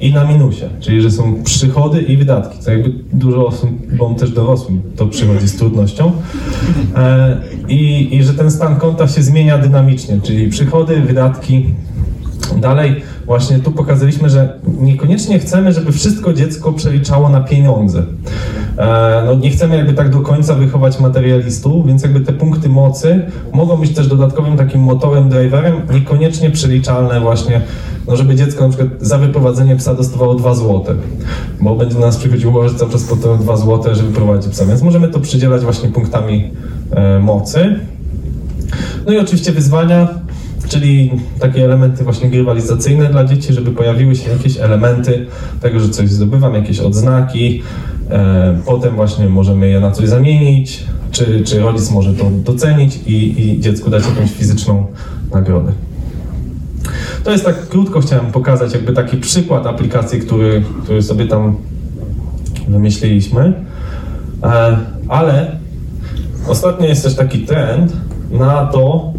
i 0.00 0.12
na 0.12 0.24
minusie, 0.24 0.68
czyli 0.80 1.02
że 1.02 1.10
są 1.10 1.42
przychody 1.44 2.02
i 2.02 2.16
wydatki. 2.16 2.64
To 2.64 2.70
jakby 2.70 2.92
dużo 3.12 3.46
osób, 3.46 3.70
bo 3.96 4.14
też 4.14 4.30
dorosłym 4.30 4.82
to 4.96 5.06
przychodzi 5.06 5.48
z 5.48 5.56
trudnością. 5.56 6.12
E, 6.96 7.40
i, 7.68 8.08
I 8.16 8.24
że 8.24 8.34
ten 8.34 8.50
stan 8.50 8.76
konta 8.76 9.08
się 9.08 9.22
zmienia 9.22 9.58
dynamicznie, 9.58 10.20
czyli 10.22 10.48
przychody, 10.48 11.00
wydatki. 11.00 11.66
Dalej 12.60 13.02
właśnie 13.26 13.58
tu 13.58 13.72
pokazaliśmy, 13.72 14.30
że 14.30 14.58
niekoniecznie 14.80 15.38
chcemy, 15.38 15.72
żeby 15.72 15.92
wszystko 15.92 16.32
dziecko 16.32 16.72
przeliczało 16.72 17.28
na 17.28 17.40
pieniądze. 17.40 18.02
E, 18.78 19.22
no, 19.26 19.34
nie 19.34 19.50
chcemy 19.50 19.76
jakby 19.76 19.92
tak 19.92 20.10
do 20.10 20.20
końca 20.20 20.54
wychować 20.54 21.00
materialistów, 21.00 21.86
więc 21.86 22.02
jakby 22.02 22.20
te 22.20 22.32
punkty 22.32 22.68
mocy 22.68 23.20
mogą 23.52 23.76
być 23.76 23.94
też 23.94 24.08
dodatkowym 24.08 24.56
takim 24.56 24.80
motorem, 24.80 25.28
driverem, 25.28 25.74
niekoniecznie 25.94 26.50
przeliczalne 26.50 27.20
właśnie, 27.20 27.60
no 28.08 28.16
żeby 28.16 28.34
dziecko 28.34 28.68
na 28.68 28.68
przykład 28.68 28.90
za 29.00 29.18
wyprowadzenie 29.18 29.76
psa 29.76 29.94
dostawało 29.94 30.34
2 30.34 30.54
zł, 30.54 30.84
bo 31.60 31.76
będzie 31.76 31.98
nas 31.98 32.16
przychodziło, 32.16 32.68
że 32.68 32.74
cały 32.74 32.90
czas 32.90 33.04
po 33.04 33.16
to 33.16 33.36
2 33.36 33.56
zł, 33.56 33.94
żeby 33.94 34.12
prowadzić 34.12 34.52
psa, 34.52 34.66
więc 34.66 34.82
możemy 34.82 35.08
to 35.08 35.20
przydzielać 35.20 35.62
właśnie 35.62 35.88
punktami 35.88 36.50
e, 36.90 37.18
mocy. 37.18 37.80
No 39.06 39.12
i 39.12 39.18
oczywiście 39.18 39.52
wyzwania, 39.52 40.08
czyli 40.74 41.10
takie 41.38 41.64
elementy 41.64 42.04
właśnie 42.04 42.30
grywalizacyjne 42.30 43.10
dla 43.10 43.24
dzieci, 43.24 43.52
żeby 43.52 43.70
pojawiły 43.70 44.16
się 44.16 44.30
jakieś 44.30 44.58
elementy 44.58 45.26
tego, 45.60 45.80
że 45.80 45.88
coś 45.88 46.10
zdobywam, 46.10 46.54
jakieś 46.54 46.80
odznaki, 46.80 47.62
e, 48.10 48.58
potem 48.66 48.94
właśnie 48.94 49.28
możemy 49.28 49.68
je 49.68 49.80
na 49.80 49.90
coś 49.90 50.08
zamienić, 50.08 50.84
czy, 51.10 51.42
czy 51.44 51.60
rodzic 51.60 51.90
może 51.90 52.12
to 52.14 52.30
docenić 52.30 52.96
i, 53.06 53.40
i 53.40 53.60
dziecku 53.60 53.90
dać 53.90 54.04
jakąś 54.06 54.30
fizyczną 54.30 54.86
nagrodę. 55.32 55.72
To 57.24 57.30
jest 57.30 57.44
tak 57.44 57.68
krótko 57.68 58.00
chciałem 58.00 58.26
pokazać 58.26 58.72
jakby 58.72 58.92
taki 58.92 59.16
przykład 59.16 59.66
aplikacji, 59.66 60.20
który, 60.20 60.64
który 60.82 61.02
sobie 61.02 61.26
tam 61.26 61.56
wymyśliliśmy, 62.68 63.52
e, 64.42 64.76
ale 65.08 65.56
ostatnio 66.48 66.86
jest 66.86 67.02
też 67.02 67.14
taki 67.14 67.38
trend 67.38 67.92
na 68.30 68.66
to, 68.66 69.13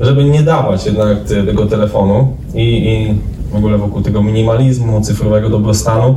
żeby 0.00 0.24
nie 0.24 0.42
dawać 0.42 0.86
jednak 0.86 1.24
tego 1.24 1.66
telefonu 1.66 2.36
i, 2.54 2.62
i 2.62 3.14
w 3.52 3.56
ogóle 3.56 3.78
wokół 3.78 4.02
tego 4.02 4.22
minimalizmu, 4.22 5.00
cyfrowego 5.00 5.50
dobrostanu. 5.50 6.16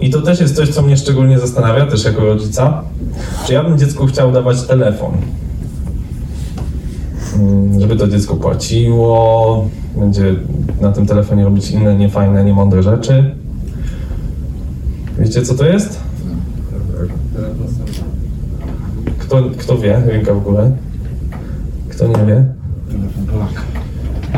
I 0.00 0.10
to 0.10 0.22
też 0.22 0.40
jest 0.40 0.56
coś, 0.56 0.68
co 0.68 0.82
mnie 0.82 0.96
szczególnie 0.96 1.38
zastanawia, 1.38 1.86
też 1.86 2.04
jako 2.04 2.24
rodzica. 2.24 2.82
Czy 3.46 3.52
ja 3.52 3.64
bym 3.64 3.78
dziecku 3.78 4.06
chciał 4.06 4.32
dawać 4.32 4.62
telefon? 4.62 5.12
Mm, 7.38 7.80
żeby 7.80 7.96
to 7.96 8.08
dziecko 8.08 8.36
płaciło, 8.36 9.68
będzie 9.96 10.34
na 10.80 10.92
tym 10.92 11.06
telefonie 11.06 11.44
robić 11.44 11.70
inne 11.70 11.96
niefajne, 11.96 12.44
niemądre 12.44 12.82
rzeczy. 12.82 13.34
Wiecie 15.18 15.42
co 15.42 15.54
to 15.54 15.66
jest? 15.66 16.00
Kto, 19.18 19.42
kto 19.58 19.78
wie? 19.78 20.02
Ręka 20.06 20.34
w 20.34 20.42
górę. 20.42 20.70
Kto 21.88 22.06
nie 22.06 22.26
wie? 22.26 22.61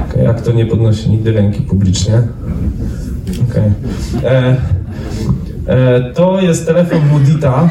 Okay, 0.08 0.24
jak 0.24 0.40
to 0.40 0.52
nie 0.52 0.66
podnosi 0.66 1.10
nigdy 1.10 1.32
ręki 1.32 1.62
publicznie? 1.62 2.22
Okay. 3.50 3.72
E, 4.24 4.56
e, 5.66 6.12
to 6.12 6.40
jest 6.40 6.66
telefon 6.66 7.08
Mudita, 7.08 7.70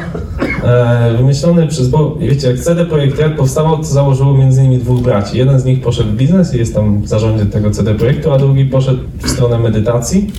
e, 0.63 1.17
wymyślony 1.17 1.67
przez, 1.67 1.87
bo 1.87 2.15
wiecie, 2.15 2.47
jak 2.47 2.59
CD 2.59 2.85
Projekt 2.85 3.19
Red 3.19 3.33
powstawał, 3.33 3.77
to 3.77 3.83
założyło 3.83 4.33
między 4.33 4.61
innymi 4.61 4.77
dwóch 4.77 5.01
braci. 5.01 5.37
Jeden 5.37 5.59
z 5.59 5.65
nich 5.65 5.81
poszedł 5.81 6.09
w 6.09 6.15
biznes 6.15 6.55
i 6.55 6.57
jest 6.57 6.73
tam 6.73 7.01
w 7.01 7.07
zarządzie 7.07 7.45
tego 7.45 7.71
CD 7.71 7.95
Projektu, 7.95 8.31
a 8.33 8.37
drugi 8.37 8.65
poszedł 8.65 8.99
w 9.23 9.29
stronę 9.29 9.59
medytacji 9.59 10.31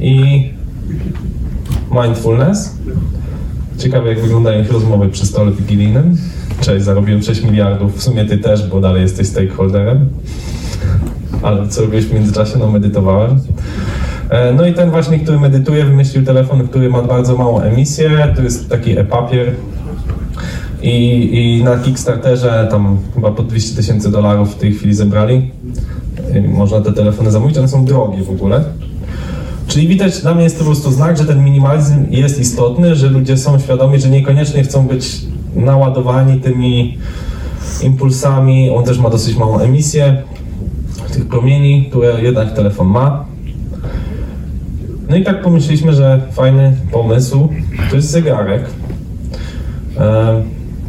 i 0.00 0.44
mindfulness. 2.04 2.76
Ciekawe, 3.78 4.08
jak 4.08 4.20
wyglądają 4.20 4.62
ich 4.62 4.72
rozmowy 4.72 5.08
przy 5.08 5.26
stole 5.26 5.52
wigilijnym. 5.52 6.16
Cześć, 6.60 6.84
zarobiłem 6.84 7.22
6 7.22 7.42
miliardów, 7.42 7.98
w 7.98 8.02
sumie 8.02 8.24
ty 8.24 8.38
też, 8.38 8.68
bo 8.68 8.80
dalej 8.80 9.02
jesteś 9.02 9.26
stakeholderem. 9.26 10.08
Ale 11.42 11.68
co 11.68 11.80
robiłeś 11.82 12.04
w 12.04 12.14
międzyczasie? 12.14 12.58
No 12.58 12.70
medytowałem. 12.70 13.40
E, 14.30 14.52
no 14.52 14.66
i 14.66 14.74
ten 14.74 14.90
właśnie, 14.90 15.18
który 15.18 15.40
medytuje, 15.40 15.84
wymyślił 15.84 16.24
telefon, 16.24 16.68
który 16.68 16.90
ma 16.90 17.02
bardzo 17.02 17.36
małą 17.36 17.60
emisję. 17.60 18.32
To 18.36 18.42
jest 18.42 18.68
taki 18.68 18.98
e-papier. 18.98 19.52
I, 20.82 21.58
I 21.58 21.64
na 21.64 21.78
Kickstarterze 21.78 22.68
tam 22.70 22.98
chyba 23.14 23.30
po 23.30 23.42
200 23.42 23.76
tysięcy 23.76 24.10
dolarów 24.10 24.54
w 24.54 24.58
tej 24.58 24.72
chwili 24.72 24.94
zebrali. 24.94 25.50
Można 26.48 26.80
te 26.80 26.92
telefony 26.92 27.30
zamówić, 27.30 27.58
one 27.58 27.68
są 27.68 27.84
drogie 27.84 28.22
w 28.22 28.30
ogóle. 28.30 28.64
Czyli 29.66 29.88
widać, 29.88 30.20
dla 30.20 30.34
mnie 30.34 30.44
jest 30.44 30.58
to 30.58 30.64
po 30.64 30.70
prostu 30.70 30.92
znak, 30.92 31.18
że 31.18 31.24
ten 31.24 31.44
minimalizm 31.44 32.06
jest 32.10 32.40
istotny, 32.40 32.94
że 32.94 33.08
ludzie 33.08 33.36
są 33.36 33.58
świadomi, 33.58 34.00
że 34.00 34.08
niekoniecznie 34.08 34.62
chcą 34.62 34.86
być 34.86 35.29
naładowani 35.54 36.40
tymi 36.40 36.98
impulsami. 37.82 38.70
On 38.70 38.84
też 38.84 38.98
ma 38.98 39.10
dosyć 39.10 39.36
małą 39.36 39.58
emisję 39.58 40.22
tych 41.12 41.28
promieni, 41.28 41.84
które 41.84 42.22
jednak 42.22 42.54
telefon 42.54 42.86
ma. 42.86 43.24
No 45.08 45.16
i 45.16 45.24
tak 45.24 45.42
pomyśleliśmy, 45.42 45.92
że 45.92 46.20
fajny 46.32 46.76
pomysł 46.92 47.48
to 47.90 47.96
jest 47.96 48.10
zegarek. 48.10 48.64
E, 49.98 50.42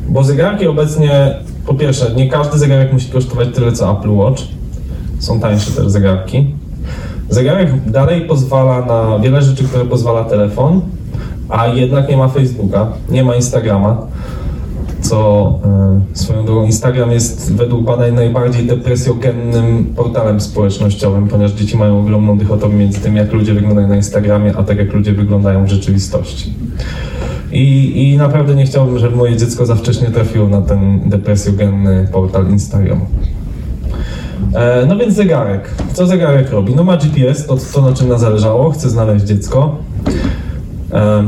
bo 0.10 0.24
zegarki 0.24 0.68
obecnie, 0.68 1.36
po 1.66 1.74
pierwsze, 1.74 2.16
nie 2.16 2.30
każdy 2.30 2.60
zegarek 2.60 2.94
musi 2.94 3.12
kosztować 3.12 3.48
tyle 3.56 3.72
co 3.72 3.92
Apple 3.92 4.12
Watch. 4.12 4.44
Są 5.20 5.40
tańsze 5.40 5.72
też 5.72 5.88
zegarki. 5.88 6.56
Zegarek 7.30 7.90
dalej 7.90 8.22
pozwala 8.22 8.86
na 8.86 9.20
wiele 9.20 9.42
rzeczy, 9.42 9.64
które 9.64 9.86
pozwala 9.86 10.24
telefon, 10.24 10.82
a 11.50 11.68
jednak 11.68 12.10
nie 12.10 12.18
ma 12.18 12.28
Facebooka, 12.28 12.88
nie 13.10 13.24
ma 13.24 13.36
Instagrama, 13.36 14.08
co 15.12 15.60
e, 16.14 16.16
swoją 16.16 16.46
drogą 16.46 16.66
Instagram 16.66 17.12
jest 17.12 17.56
według 17.56 17.84
badań 17.84 18.14
najbardziej 18.14 18.66
depresjogennym 18.66 19.86
portalem 19.96 20.42
społecznościowym, 20.42 21.28
ponieważ 21.28 21.52
dzieci 21.52 21.78
mają 21.78 22.00
ogromną 22.00 22.38
dychotomię 22.38 22.76
między 22.76 23.00
tym, 23.00 23.16
jak 23.16 23.34
ludzie 23.34 23.54
wyglądają 23.54 23.88
na 23.88 23.96
Instagramie, 23.96 24.54
a 24.58 24.64
tak 24.64 24.78
jak 24.78 24.94
ludzie 24.94 25.14
wyglądają 25.14 25.66
w 25.66 25.68
rzeczywistości. 25.68 26.54
I, 27.52 27.94
I 28.04 28.18
naprawdę 28.18 28.56
nie 28.56 28.66
chciałbym, 28.66 29.00
żeby 29.00 29.16
moje 29.16 29.38
dziecko 29.38 29.66
za 29.66 29.76
wcześnie 29.76 30.08
trafiło 30.08 30.48
na 30.48 30.62
ten 30.62 31.10
depresjogenny 31.10 32.08
portal 32.12 32.50
Instagram. 32.50 33.02
E, 34.54 34.86
no 34.86 34.98
więc 34.98 35.16
zegarek. 35.16 35.70
Co 35.94 36.08
zegarek 36.08 36.52
robi? 36.52 36.76
No 36.76 36.84
ma 36.84 36.98
GPS, 36.98 37.46
to, 37.46 37.58
to 37.74 37.82
na 37.82 37.94
czym 37.94 38.10
nas 38.10 38.22
zależało, 38.22 38.72
chce 38.72 38.90
znaleźć 38.90 39.26
dziecko. 39.26 39.76
E, 40.92 41.24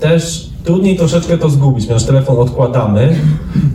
też 0.00 0.47
trudniej 0.68 0.96
troszeczkę 0.96 1.38
to 1.38 1.50
zgubić, 1.50 1.86
ponieważ 1.86 2.04
telefon 2.06 2.36
odkładamy, 2.38 3.16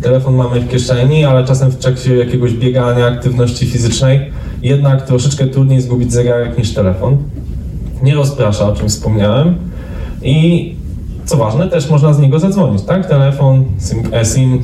telefon 0.01 0.35
mamy 0.35 0.59
w 0.59 0.69
kieszeni, 0.69 1.25
ale 1.25 1.45
czasem 1.45 1.71
w 1.71 1.75
trakcie 1.75 2.15
jakiegoś 2.15 2.53
biegania, 2.53 3.07
aktywności 3.07 3.65
fizycznej, 3.65 4.31
jednak 4.61 5.05
troszeczkę 5.05 5.47
trudniej 5.47 5.81
zgubić 5.81 6.13
zegarek 6.13 6.57
niż 6.57 6.73
telefon. 6.73 7.17
Nie 8.03 8.15
rozprasza, 8.15 8.67
o 8.67 8.75
czym 8.75 8.89
wspomniałem. 8.89 9.55
I 10.23 10.75
co 11.25 11.37
ważne, 11.37 11.69
też 11.69 11.89
można 11.89 12.13
z 12.13 12.19
niego 12.19 12.39
zadzwonić, 12.39 12.81
tak? 12.81 13.09
Telefon, 13.09 13.65
SIM, 13.89 14.13
eSIM 14.13 14.63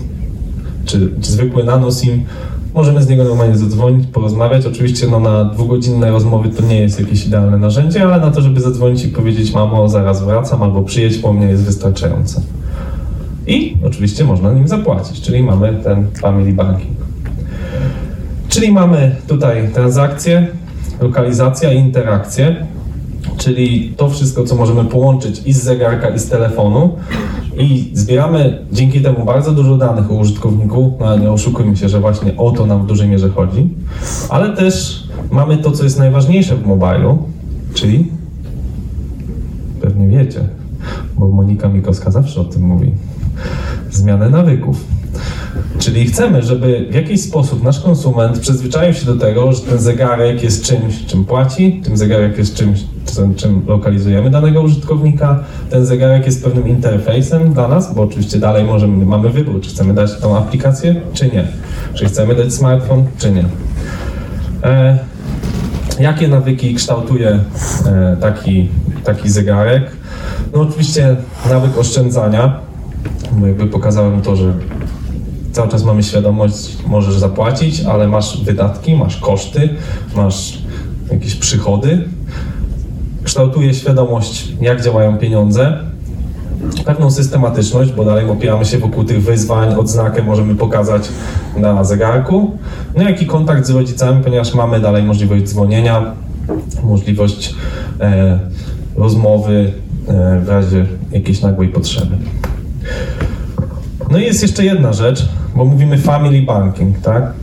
czy, 0.85 1.11
czy 1.21 1.31
zwykły 1.31 1.63
nano 1.63 1.91
SIM 1.91 2.23
Możemy 2.73 3.03
z 3.03 3.09
niego 3.09 3.23
normalnie 3.23 3.57
zadzwonić, 3.57 4.07
porozmawiać. 4.07 4.65
Oczywiście 4.65 5.07
no, 5.07 5.19
na 5.19 5.45
dwugodzinne 5.45 6.11
rozmowy 6.11 6.49
to 6.49 6.63
nie 6.63 6.81
jest 6.81 6.99
jakieś 6.99 7.25
idealne 7.25 7.57
narzędzie, 7.57 8.03
ale 8.03 8.19
na 8.19 8.31
to, 8.31 8.41
żeby 8.41 8.61
zadzwonić 8.61 9.05
i 9.05 9.07
powiedzieć 9.07 9.53
mamo, 9.53 9.89
zaraz 9.89 10.23
wracam 10.23 10.63
albo 10.63 10.83
przyjedź 10.83 11.17
po 11.17 11.33
mnie 11.33 11.47
jest 11.47 11.63
wystarczające. 11.63 12.41
I 13.47 13.77
oczywiście 13.85 14.23
można 14.23 14.53
nim 14.53 14.67
zapłacić, 14.67 15.21
czyli 15.21 15.43
mamy 15.43 15.79
ten 15.83 16.07
family 16.21 16.53
banking. 16.53 16.97
Czyli 18.49 18.71
mamy 18.71 19.15
tutaj 19.27 19.69
transakcje, 19.73 20.47
lokalizacja 21.01 21.73
i 21.73 21.77
interakcje, 21.77 22.65
czyli 23.37 23.93
to 23.97 24.09
wszystko, 24.09 24.43
co 24.43 24.55
możemy 24.55 24.85
połączyć 24.85 25.41
i 25.45 25.53
z 25.53 25.63
zegarka, 25.63 26.09
i 26.09 26.19
z 26.19 26.29
telefonu, 26.29 26.95
i 27.59 27.91
zbieramy 27.93 28.65
dzięki 28.71 29.01
temu 29.01 29.25
bardzo 29.25 29.51
dużo 29.51 29.77
danych 29.77 30.11
o 30.11 30.13
użytkowniku, 30.13 30.93
no 30.99 31.17
nie 31.17 31.31
oszukujmy 31.31 31.77
się, 31.77 31.89
że 31.89 31.99
właśnie 31.99 32.37
o 32.37 32.51
to 32.51 32.65
nam 32.65 32.83
w 32.83 32.85
dużej 32.85 33.09
mierze 33.09 33.29
chodzi, 33.29 33.69
ale 34.29 34.55
też 34.55 35.03
mamy 35.31 35.57
to, 35.57 35.71
co 35.71 35.83
jest 35.83 35.99
najważniejsze 35.99 36.55
w 36.55 36.67
mobilu, 36.67 37.17
czyli 37.73 38.11
pewnie 39.81 40.07
wiecie, 40.07 40.39
bo 41.17 41.27
Monika 41.27 41.69
Mikowska 41.69 42.11
zawsze 42.11 42.41
o 42.41 42.43
tym 42.43 42.61
mówi, 42.61 42.91
zmianę 43.91 44.29
nawyków. 44.29 44.85
Czyli 45.79 46.05
chcemy, 46.05 46.43
żeby 46.43 46.85
w 46.89 46.93
jakiś 46.93 47.21
sposób 47.21 47.63
nasz 47.63 47.79
konsument 47.79 48.39
przyzwyczaił 48.39 48.93
się 48.93 49.05
do 49.05 49.15
tego, 49.15 49.53
że 49.53 49.61
ten 49.61 49.79
zegarek 49.79 50.43
jest 50.43 50.65
czymś, 50.65 51.05
czym 51.05 51.25
płaci, 51.25 51.81
ten 51.85 51.97
zegarek 51.97 52.37
jest 52.37 52.55
czymś, 52.55 52.79
czym 53.35 53.61
lokalizujemy 53.67 54.29
danego 54.29 54.61
użytkownika, 54.61 55.43
ten 55.69 55.85
zegarek 55.85 56.25
jest 56.25 56.43
pewnym 56.43 56.67
interfejsem 56.67 57.53
dla 57.53 57.67
nas, 57.67 57.93
bo 57.95 58.01
oczywiście 58.01 58.39
dalej 58.39 58.63
możemy, 58.63 59.05
mamy 59.05 59.29
wybór, 59.29 59.61
czy 59.61 59.69
chcemy 59.69 59.93
dać 59.93 60.19
tą 60.21 60.37
aplikację, 60.37 60.95
czy 61.13 61.25
nie. 61.27 61.47
Czy 61.93 62.05
chcemy 62.05 62.35
dać 62.35 62.53
smartfon, 62.53 63.05
czy 63.17 63.31
nie. 63.31 63.45
E, 64.63 64.99
jakie 65.99 66.27
nawyki 66.27 66.75
kształtuje 66.75 67.39
e, 67.85 68.17
taki, 68.21 68.69
taki 69.03 69.29
zegarek? 69.29 69.91
No 70.53 70.61
oczywiście 70.61 71.15
nawyk 71.49 71.77
oszczędzania, 71.77 72.59
bo 73.31 73.47
jakby 73.47 73.67
pokazałem 73.67 74.21
to, 74.21 74.35
że 74.35 74.53
cały 75.51 75.69
czas 75.69 75.83
mamy 75.83 76.03
świadomość, 76.03 76.77
możesz 76.87 77.15
zapłacić, 77.15 77.81
ale 77.81 78.07
masz 78.07 78.43
wydatki, 78.43 78.95
masz 78.95 79.17
koszty, 79.17 79.69
masz 80.15 80.57
jakieś 81.11 81.35
przychody. 81.35 82.03
Kształtuje 83.23 83.73
świadomość, 83.73 84.47
jak 84.61 84.83
działają 84.83 85.17
pieniądze, 85.17 85.77
pewną 86.85 87.11
systematyczność, 87.11 87.91
bo 87.91 88.05
dalej 88.05 88.29
opieramy 88.29 88.65
się 88.65 88.77
wokół 88.77 89.03
tych 89.03 89.23
wyzwań, 89.23 89.73
odznakę 89.73 90.23
możemy 90.23 90.55
pokazać 90.55 91.09
na 91.57 91.83
zegarku, 91.83 92.57
no 92.95 93.03
jak 93.03 93.21
i 93.21 93.25
kontakt 93.25 93.65
z 93.65 93.69
rodzicami, 93.69 94.23
ponieważ 94.23 94.53
mamy 94.53 94.79
dalej 94.79 95.03
możliwość 95.03 95.43
dzwonienia, 95.43 96.13
możliwość 96.83 97.55
e, 97.99 98.39
rozmowy 98.95 99.71
e, 100.07 100.39
w 100.39 100.49
razie 100.49 100.85
jakiejś 101.11 101.41
nagłej 101.41 101.69
potrzeby. 101.69 102.17
No 104.11 104.17
i 104.17 104.23
jest 104.23 104.41
jeszcze 104.41 104.65
jedna 104.65 104.93
rzecz, 104.93 105.29
bo 105.59 105.65
mówimy 105.65 105.97
family 105.97 106.41
banking, 106.41 106.99
tak? 106.99 107.33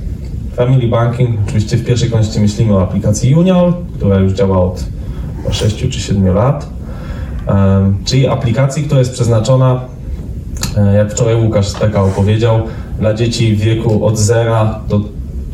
Family 0.54 0.88
banking, 0.88 1.40
oczywiście 1.46 1.76
w 1.76 1.84
pierwszej 1.84 2.10
kolejności 2.10 2.40
myślimy 2.40 2.74
o 2.74 2.82
aplikacji 2.82 3.30
Junior, 3.30 3.74
która 3.96 4.18
już 4.18 4.32
działa 4.32 4.62
od 4.62 4.84
6 5.50 5.88
czy 5.90 6.00
7 6.00 6.34
lat, 6.34 6.70
czyli 8.04 8.26
aplikacji, 8.26 8.82
która 8.82 8.98
jest 8.98 9.12
przeznaczona, 9.12 9.80
e, 10.76 10.94
jak 10.94 11.12
wczoraj 11.12 11.44
Łukasz 11.44 11.68
z 11.68 11.74
PKO 11.74 12.08
powiedział, 12.16 12.60
dla 12.98 13.14
dzieci 13.14 13.56
w 13.56 13.60
wieku 13.60 14.06
od 14.06 14.18
0 14.18 14.80
do 14.88 15.00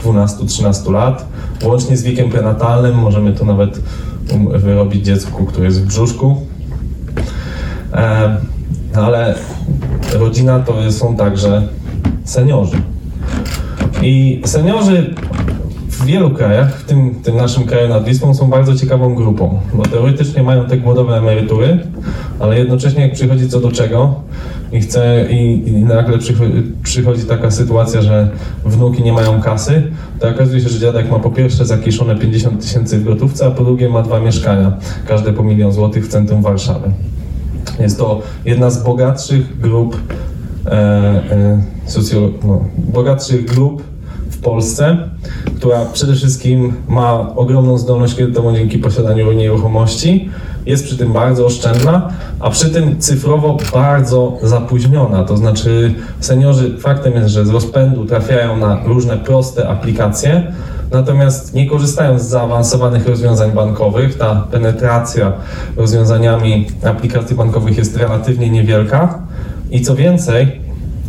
12-13 0.05 0.93
lat, 0.93 1.27
łącznie 1.65 1.97
z 1.97 2.03
wiekiem 2.03 2.31
prenatalnym, 2.31 2.95
możemy 2.95 3.33
to 3.33 3.45
nawet 3.45 3.81
um, 4.33 4.61
wyrobić 4.61 5.05
dziecku, 5.05 5.47
które 5.47 5.67
jest 5.67 5.83
w 5.83 5.87
brzuszku. 5.87 6.27
Um, 6.27 6.37
ale 8.95 9.35
rodzina 10.13 10.61
to 10.61 10.93
są 10.93 11.17
także 11.17 11.69
seniorzy. 12.25 12.77
I 14.03 14.43
seniorzy 14.45 15.15
w 15.89 16.05
wielu 16.05 16.31
krajach, 16.31 16.79
w 16.79 16.85
tym, 16.85 17.15
tym 17.23 17.37
naszym 17.37 17.65
kraju 17.65 17.89
nad 17.89 18.05
Wisłą, 18.05 18.35
są 18.35 18.51
bardzo 18.51 18.77
ciekawą 18.77 19.15
grupą, 19.15 19.61
bo 19.75 19.83
teoretycznie 19.83 20.43
mają 20.43 20.67
te 20.67 20.79
głodowe 20.79 21.17
emerytury, 21.17 21.79
ale 22.41 22.59
jednocześnie 22.59 23.03
jak 23.03 23.13
przychodzi 23.13 23.49
co 23.49 23.61
do 23.61 23.73
czego 23.73 24.15
i 24.73 24.81
chce 24.81 25.27
i, 25.31 25.69
i 25.69 25.73
nagle 25.73 26.19
przychodzi, 26.19 26.63
przychodzi, 26.83 27.25
taka 27.25 27.51
sytuacja, 27.51 28.03
że 28.03 28.31
wnuki 28.65 29.03
nie 29.03 29.13
mają 29.13 29.41
kasy, 29.41 29.83
to 30.19 30.29
okazuje 30.29 30.61
się, 30.61 30.69
że 30.69 30.79
dziadek 30.79 31.11
ma 31.11 31.19
po 31.19 31.31
pierwsze 31.31 31.67
zakieszone 31.67 32.17
50 32.17 32.63
tysięcy 32.63 32.99
w 32.99 33.05
gotówce, 33.05 33.47
a 33.47 33.51
po 33.51 33.65
drugie 33.65 33.89
ma 33.89 34.03
dwa 34.03 34.21
mieszkania, 34.21 34.73
każde 35.09 35.33
po 35.33 35.43
milion 35.43 35.73
złotych 35.73 36.07
w 36.07 36.09
centrum 36.09 36.43
Warszawy. 36.43 36.91
Jest 37.81 37.99
to 37.99 38.23
jedna 38.45 38.71
z 38.71 38.83
bogatszych 38.83 39.61
grup 39.61 39.97
e, 40.67 40.71
e, 40.71 41.63
no, 42.45 42.65
bogatszych 42.77 43.45
grup 43.45 43.83
w 44.31 44.41
Polsce, 44.41 44.99
która 45.57 45.85
przede 45.93 46.15
wszystkim 46.15 46.75
ma 46.89 47.35
ogromną 47.35 47.79
zdolność 47.79 48.15
kredytową 48.15 48.55
dzięki 48.55 48.79
posiadaniu 48.79 49.33
nieruchomości, 49.33 50.31
jest 50.67 50.85
przy 50.85 50.99
tym 50.99 51.13
bardzo 51.13 51.47
oszczędna, 51.47 52.13
a 52.41 52.51
przy 52.51 52.71
tym 52.71 53.01
cyfrowo 53.01 53.57
bardzo 53.73 54.39
zapóźniona. 54.43 55.25
To 55.25 55.37
znaczy 55.37 55.95
seniorzy 56.21 56.79
faktem 56.79 57.13
jest, 57.13 57.29
że 57.29 57.47
z 57.47 57.51
rozpędu 57.51 58.05
trafiają 58.07 58.57
na 58.57 58.85
różne 58.85 59.17
proste 59.17 59.69
aplikacje, 59.69 60.53
natomiast 60.91 61.55
nie 61.55 61.71
korzystają 61.71 62.19
z 62.19 62.23
zaawansowanych 62.23 63.09
rozwiązań 63.09 63.53
bankowych. 63.53 64.19
Ta 64.19 64.47
penetracja 64.51 65.33
rozwiązaniami 65.77 66.67
aplikacji 66.85 67.37
bankowych 67.37 67.79
jest 67.79 67.97
relatywnie 67.97 68.51
niewielka. 68.51 69.19
I 69.73 69.81
co 69.81 69.97
więcej, 69.97 70.61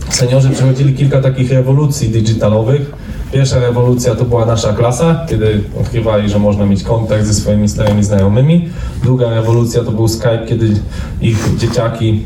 seniorzy 0.09 0.49
przechodzili 0.49 0.93
kilka 0.93 1.21
takich 1.21 1.51
rewolucji 1.51 2.09
digitalowych. 2.09 2.91
Pierwsza 3.31 3.59
rewolucja 3.59 4.15
to 4.15 4.25
była 4.25 4.45
nasza 4.45 4.73
klasa, 4.73 5.25
kiedy 5.29 5.63
odkrywali, 5.81 6.29
że 6.29 6.39
można 6.39 6.65
mieć 6.65 6.83
kontakt 6.83 7.25
ze 7.25 7.33
swoimi 7.33 7.69
starymi 7.69 8.03
znajomymi. 8.03 8.69
Druga 9.03 9.29
rewolucja 9.29 9.83
to 9.83 9.91
był 9.91 10.07
Skype, 10.07 10.45
kiedy 10.47 10.73
ich 11.21 11.57
dzieciaki 11.57 12.25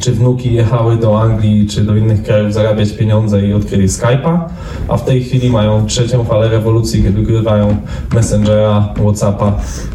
czy 0.00 0.12
wnuki 0.12 0.52
jechały 0.52 0.96
do 0.96 1.20
Anglii 1.22 1.66
czy 1.66 1.84
do 1.84 1.96
innych 1.96 2.22
krajów 2.22 2.54
zarabiać 2.54 2.92
pieniądze 2.92 3.46
i 3.46 3.52
odkryli 3.52 3.88
Skype'a, 3.88 4.40
a 4.88 4.96
w 4.96 5.04
tej 5.04 5.24
chwili 5.24 5.50
mają 5.50 5.86
trzecią 5.86 6.24
falę 6.24 6.48
rewolucji, 6.48 7.02
kiedy 7.02 7.18
wygrywają 7.18 7.76
Messengera, 8.14 8.94
Whatsappa 8.96 9.52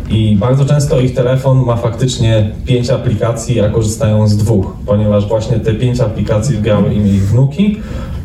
i 0.09 0.35
bardzo 0.35 0.65
często 0.65 0.99
ich 0.99 1.13
telefon 1.13 1.65
ma 1.65 1.75
faktycznie 1.75 2.51
pięć 2.65 2.89
aplikacji, 2.89 3.61
a 3.61 3.69
korzystają 3.69 4.27
z 4.27 4.37
dwóch, 4.37 4.75
ponieważ 4.85 5.27
właśnie 5.27 5.59
te 5.59 5.73
pięć 5.73 5.99
aplikacji 5.99 6.57
wgrały 6.57 6.93
im 6.93 7.07
ich 7.07 7.29
wnuki 7.29 7.77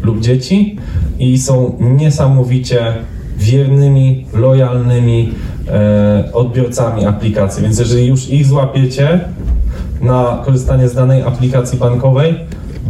lub 0.02 0.20
dzieci 0.20 0.76
i 1.18 1.38
są 1.38 1.76
niesamowicie 1.80 2.94
wiernymi, 3.38 4.26
lojalnymi 4.34 5.32
e, 5.68 6.30
odbiorcami 6.32 7.06
aplikacji. 7.06 7.62
Więc 7.62 7.78
jeżeli 7.78 8.06
już 8.06 8.30
ich 8.30 8.46
złapiecie, 8.46 9.20
na 10.00 10.42
korzystanie 10.44 10.88
z 10.88 10.94
danej 10.94 11.22
aplikacji 11.22 11.78
bankowej, 11.78 12.34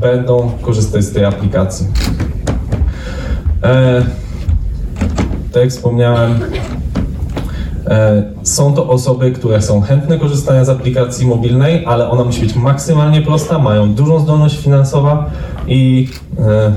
będą 0.01 0.51
korzystać 0.63 1.05
z 1.05 1.13
tej 1.13 1.25
aplikacji. 1.25 1.87
E, 3.63 4.03
tak 5.53 5.63
jak 5.63 5.71
wspomniałem, 5.71 6.41
E, 7.91 8.23
Są 8.43 8.75
to 8.75 8.89
osoby, 8.89 9.33
które 9.33 9.63
są 9.63 9.81
chętne 9.81 10.19
korzystania 10.19 10.65
z 10.65 10.69
aplikacji 10.69 11.27
mobilnej, 11.27 11.85
ale 11.87 12.11
ona 12.11 12.25
musi 12.25 12.41
być 12.41 12.57
maksymalnie 12.57 13.23
prosta, 13.23 13.59
mają 13.59 13.95
dużą 13.95 14.21
zdolność 14.21 14.59
finansową 14.59 15.17
i 15.67 16.09
e, 16.39 16.73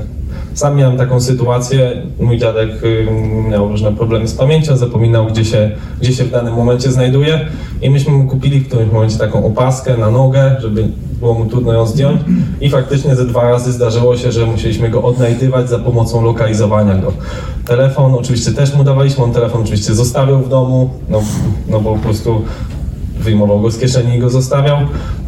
sam 0.54 0.76
miałem 0.76 0.96
taką 0.96 1.20
sytuację. 1.20 2.02
Mój 2.20 2.38
dziadek 2.38 2.84
y, 2.84 3.06
miał 3.50 3.68
różne 3.68 3.92
problemy 3.92 4.28
z 4.28 4.34
pamięcią, 4.34 4.76
zapominał 4.76 5.26
gdzie 5.26 5.44
się, 5.44 5.70
gdzie 6.00 6.12
się 6.12 6.24
w 6.24 6.30
danym 6.30 6.54
momencie 6.54 6.92
znajduje 6.92 7.40
i 7.82 7.90
myśmy 7.90 8.12
mu 8.12 8.24
kupili 8.24 8.60
w 8.60 8.68
którymś 8.68 8.92
momencie 8.92 9.18
taką 9.18 9.46
opaskę 9.46 9.96
na 9.96 10.10
nogę, 10.10 10.56
żeby 10.58 10.88
było 11.20 11.34
mu 11.34 11.46
trudno 11.46 11.72
ją 11.72 11.86
zdjąć 11.86 12.20
i 12.60 12.70
faktycznie 12.70 13.16
ze 13.16 13.24
dwa 13.24 13.50
razy 13.50 13.72
zdarzyło 13.72 14.16
się, 14.16 14.32
że 14.32 14.46
musieliśmy 14.46 14.90
go 14.90 15.02
odnajdywać 15.02 15.68
za 15.68 15.78
pomocą 15.78 16.22
lokalizowania 16.22 16.94
go. 16.94 17.12
Telefon 17.66 18.14
oczywiście 18.14 18.52
też 18.52 18.74
mu 18.74 18.84
dawaliśmy, 18.84 19.24
on 19.24 19.32
telefon 19.32 19.62
oczywiście 19.62 19.94
zostawiał 19.94 20.42
w 20.42 20.48
domu, 20.48 20.90
no, 21.08 21.22
no 21.68 21.80
bo 21.80 21.94
po 21.94 21.98
prostu 21.98 22.42
wyjmował 23.18 23.60
go 23.60 23.70
z 23.70 23.78
kieszeni 23.78 24.16
i 24.16 24.18
go 24.18 24.30
zostawiał 24.30 24.78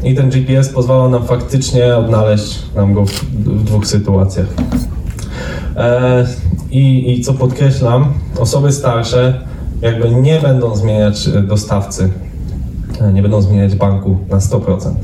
i 0.05 0.15
ten 0.15 0.31
GPS 0.31 0.69
pozwalał 0.69 1.11
nam 1.11 1.25
faktycznie 1.25 1.97
odnaleźć 1.97 2.63
nam 2.75 2.95
go 2.95 3.07
w, 3.07 3.13
w 3.13 3.65
dwóch 3.65 3.87
sytuacjach. 3.87 4.47
E, 5.77 6.27
I, 6.71 7.13
I 7.13 7.21
co 7.21 7.35
podkreślam, 7.35 8.13
osoby 8.39 8.73
starsze 8.73 9.41
jakby 9.83 10.11
nie 10.11 10.41
będą 10.41 10.77
zmieniać 10.77 11.29
e, 11.29 11.43
dostawcy, 11.43 12.11
e, 13.01 13.13
nie 13.13 13.23
będą 13.23 13.43
zmieniać 13.43 13.75
banku 13.75 14.17
na 14.31 14.39
100%. 14.39 14.95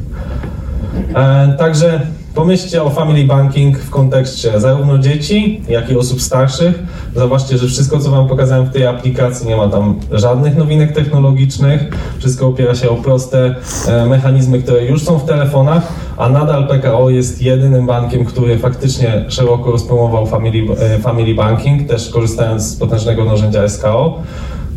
E, 1.14 1.54
Także 1.58 2.00
pomyślcie 2.34 2.82
o 2.82 2.90
family 2.90 3.24
banking 3.24 3.78
w 3.78 3.90
kontekście 3.90 4.60
zarówno 4.60 4.98
dzieci, 4.98 5.62
jak 5.68 5.90
i 5.90 5.96
osób 5.96 6.22
starszych. 6.22 6.82
Zobaczcie, 7.16 7.58
że 7.58 7.66
wszystko, 7.66 7.98
co 7.98 8.10
Wam 8.10 8.28
pokazałem 8.28 8.66
w 8.66 8.72
tej 8.72 8.86
aplikacji, 8.86 9.48
nie 9.48 9.56
ma 9.56 9.68
tam 9.68 10.00
żadnych 10.10 10.56
nowinek 10.56 10.92
technologicznych. 10.92 11.80
Wszystko 12.18 12.46
opiera 12.46 12.74
się 12.74 12.90
o 12.90 12.96
proste 12.96 13.54
e, 13.88 14.06
mechanizmy, 14.06 14.62
które 14.62 14.84
już 14.84 15.02
są 15.02 15.18
w 15.18 15.24
telefonach, 15.24 15.92
a 16.16 16.28
nadal 16.28 16.68
PKO 16.68 17.10
jest 17.10 17.42
jedynym 17.42 17.86
bankiem, 17.86 18.24
który 18.24 18.58
faktycznie 18.58 19.24
szeroko 19.28 19.70
rozpromował 19.70 20.26
family, 20.26 20.76
e, 20.80 20.98
family 20.98 21.34
banking, 21.34 21.88
też 21.88 22.10
korzystając 22.10 22.62
z 22.62 22.76
potężnego 22.76 23.24
narzędzia 23.24 23.68
SKO. 23.68 24.22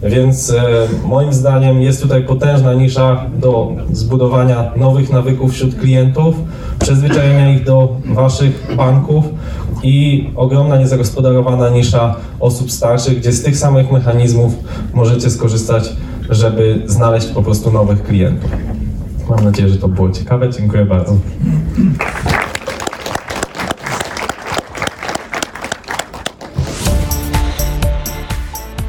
Więc 0.10 0.50
e, 0.50 0.64
moim 1.06 1.34
zdaniem 1.34 1.82
jest 1.82 2.02
tutaj 2.02 2.24
potężna 2.24 2.74
nisza 2.74 3.26
do 3.38 3.72
zbudowania 3.92 4.72
nowych 4.76 5.10
nawyków 5.10 5.54
wśród 5.54 5.76
klientów, 5.76 6.36
przyzwyczajenia 6.80 7.52
ich 7.52 7.64
do 7.64 7.98
waszych 8.06 8.76
banków 8.78 9.26
i 9.84 10.28
ogromna 10.36 10.78
niezagospodarowana 10.78 11.70
nisza 11.70 12.16
osób 12.40 12.72
starszych, 12.72 13.20
gdzie 13.20 13.32
z 13.32 13.44
tych 13.44 13.58
samych 13.58 13.92
mechanizmów 13.92 14.54
możecie 14.94 15.30
skorzystać, 15.30 15.90
żeby 16.30 16.82
znaleźć 16.86 17.28
po 17.28 17.44
prostu 17.44 17.72
nowych 17.72 18.04
klientów. 18.04 18.52
Mam 19.30 19.44
nadzieję, 19.44 19.70
że 19.70 19.78
to 19.78 19.88
było 19.88 20.12
ciekawe. 20.12 20.50
Dziękuję 20.50 20.86
bardzo. 20.86 21.18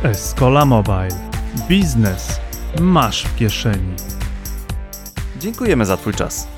Escola 0.02 0.64
Mobile. 0.64 1.30
Biznes 1.68 2.40
masz 2.80 3.22
w 3.22 3.36
kieszeni. 3.36 3.94
Dziękujemy 5.40 5.86
za 5.86 5.96
Twój 5.96 6.14
czas. 6.14 6.48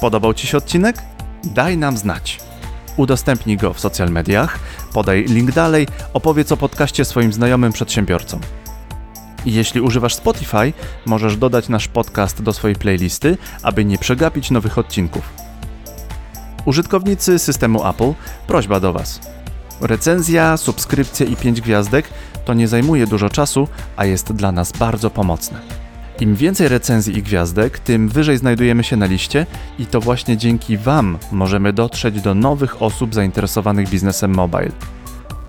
Podobał 0.00 0.34
Ci 0.34 0.46
się 0.46 0.58
odcinek? 0.58 0.96
Daj 1.44 1.76
nam 1.76 1.96
znać. 1.96 2.40
Udostępnij 2.96 3.56
go 3.56 3.72
w 3.72 3.80
social 3.80 4.10
mediach, 4.10 4.58
podaj 4.92 5.24
link 5.24 5.52
dalej, 5.52 5.86
opowiedz 6.12 6.52
o 6.52 6.56
podcaście 6.56 7.04
swoim 7.04 7.32
znajomym 7.32 7.72
przedsiębiorcom. 7.72 8.40
Jeśli 9.46 9.80
używasz 9.80 10.14
Spotify, 10.14 10.72
możesz 11.06 11.36
dodać 11.36 11.68
nasz 11.68 11.88
podcast 11.88 12.42
do 12.42 12.52
swojej 12.52 12.76
playlisty, 12.76 13.38
aby 13.62 13.84
nie 13.84 13.98
przegapić 13.98 14.50
nowych 14.50 14.78
odcinków. 14.78 15.32
Użytkownicy 16.64 17.38
systemu 17.38 17.88
Apple, 17.88 18.12
prośba 18.46 18.80
do 18.80 18.92
Was. 18.92 19.20
Recenzja, 19.82 20.56
subskrypcje 20.56 21.26
i 21.26 21.36
5 21.36 21.60
gwiazdek 21.60 22.08
to 22.44 22.54
nie 22.54 22.68
zajmuje 22.68 23.06
dużo 23.06 23.30
czasu, 23.30 23.68
a 23.96 24.04
jest 24.04 24.32
dla 24.32 24.52
nas 24.52 24.72
bardzo 24.72 25.10
pomocne. 25.10 25.60
Im 26.20 26.36
więcej 26.36 26.68
recenzji 26.68 27.18
i 27.18 27.22
gwiazdek, 27.22 27.78
tym 27.78 28.08
wyżej 28.08 28.38
znajdujemy 28.38 28.84
się 28.84 28.96
na 28.96 29.06
liście 29.06 29.46
i 29.78 29.86
to 29.86 30.00
właśnie 30.00 30.36
dzięki 30.36 30.76
Wam 30.76 31.18
możemy 31.32 31.72
dotrzeć 31.72 32.20
do 32.20 32.34
nowych 32.34 32.82
osób 32.82 33.14
zainteresowanych 33.14 33.88
biznesem 33.88 34.34
mobile. 34.34 34.72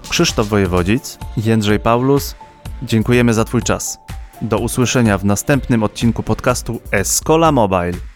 Krzysztof 0.10 0.48
Wojewodzic, 0.48 1.18
Jędrzej 1.38 1.80
Paulus, 1.80 2.36
dziękujemy 2.84 3.34
za 3.34 3.46
Twój 3.46 3.62
czas. 3.62 4.00
Do 4.42 4.58
usłyszenia 4.58 5.18
w 5.18 5.26
następnym 5.26 5.84
odcinku 5.84 6.24
podcastu 6.24 6.82
Escola 6.92 7.52
Mobile. 7.52 8.13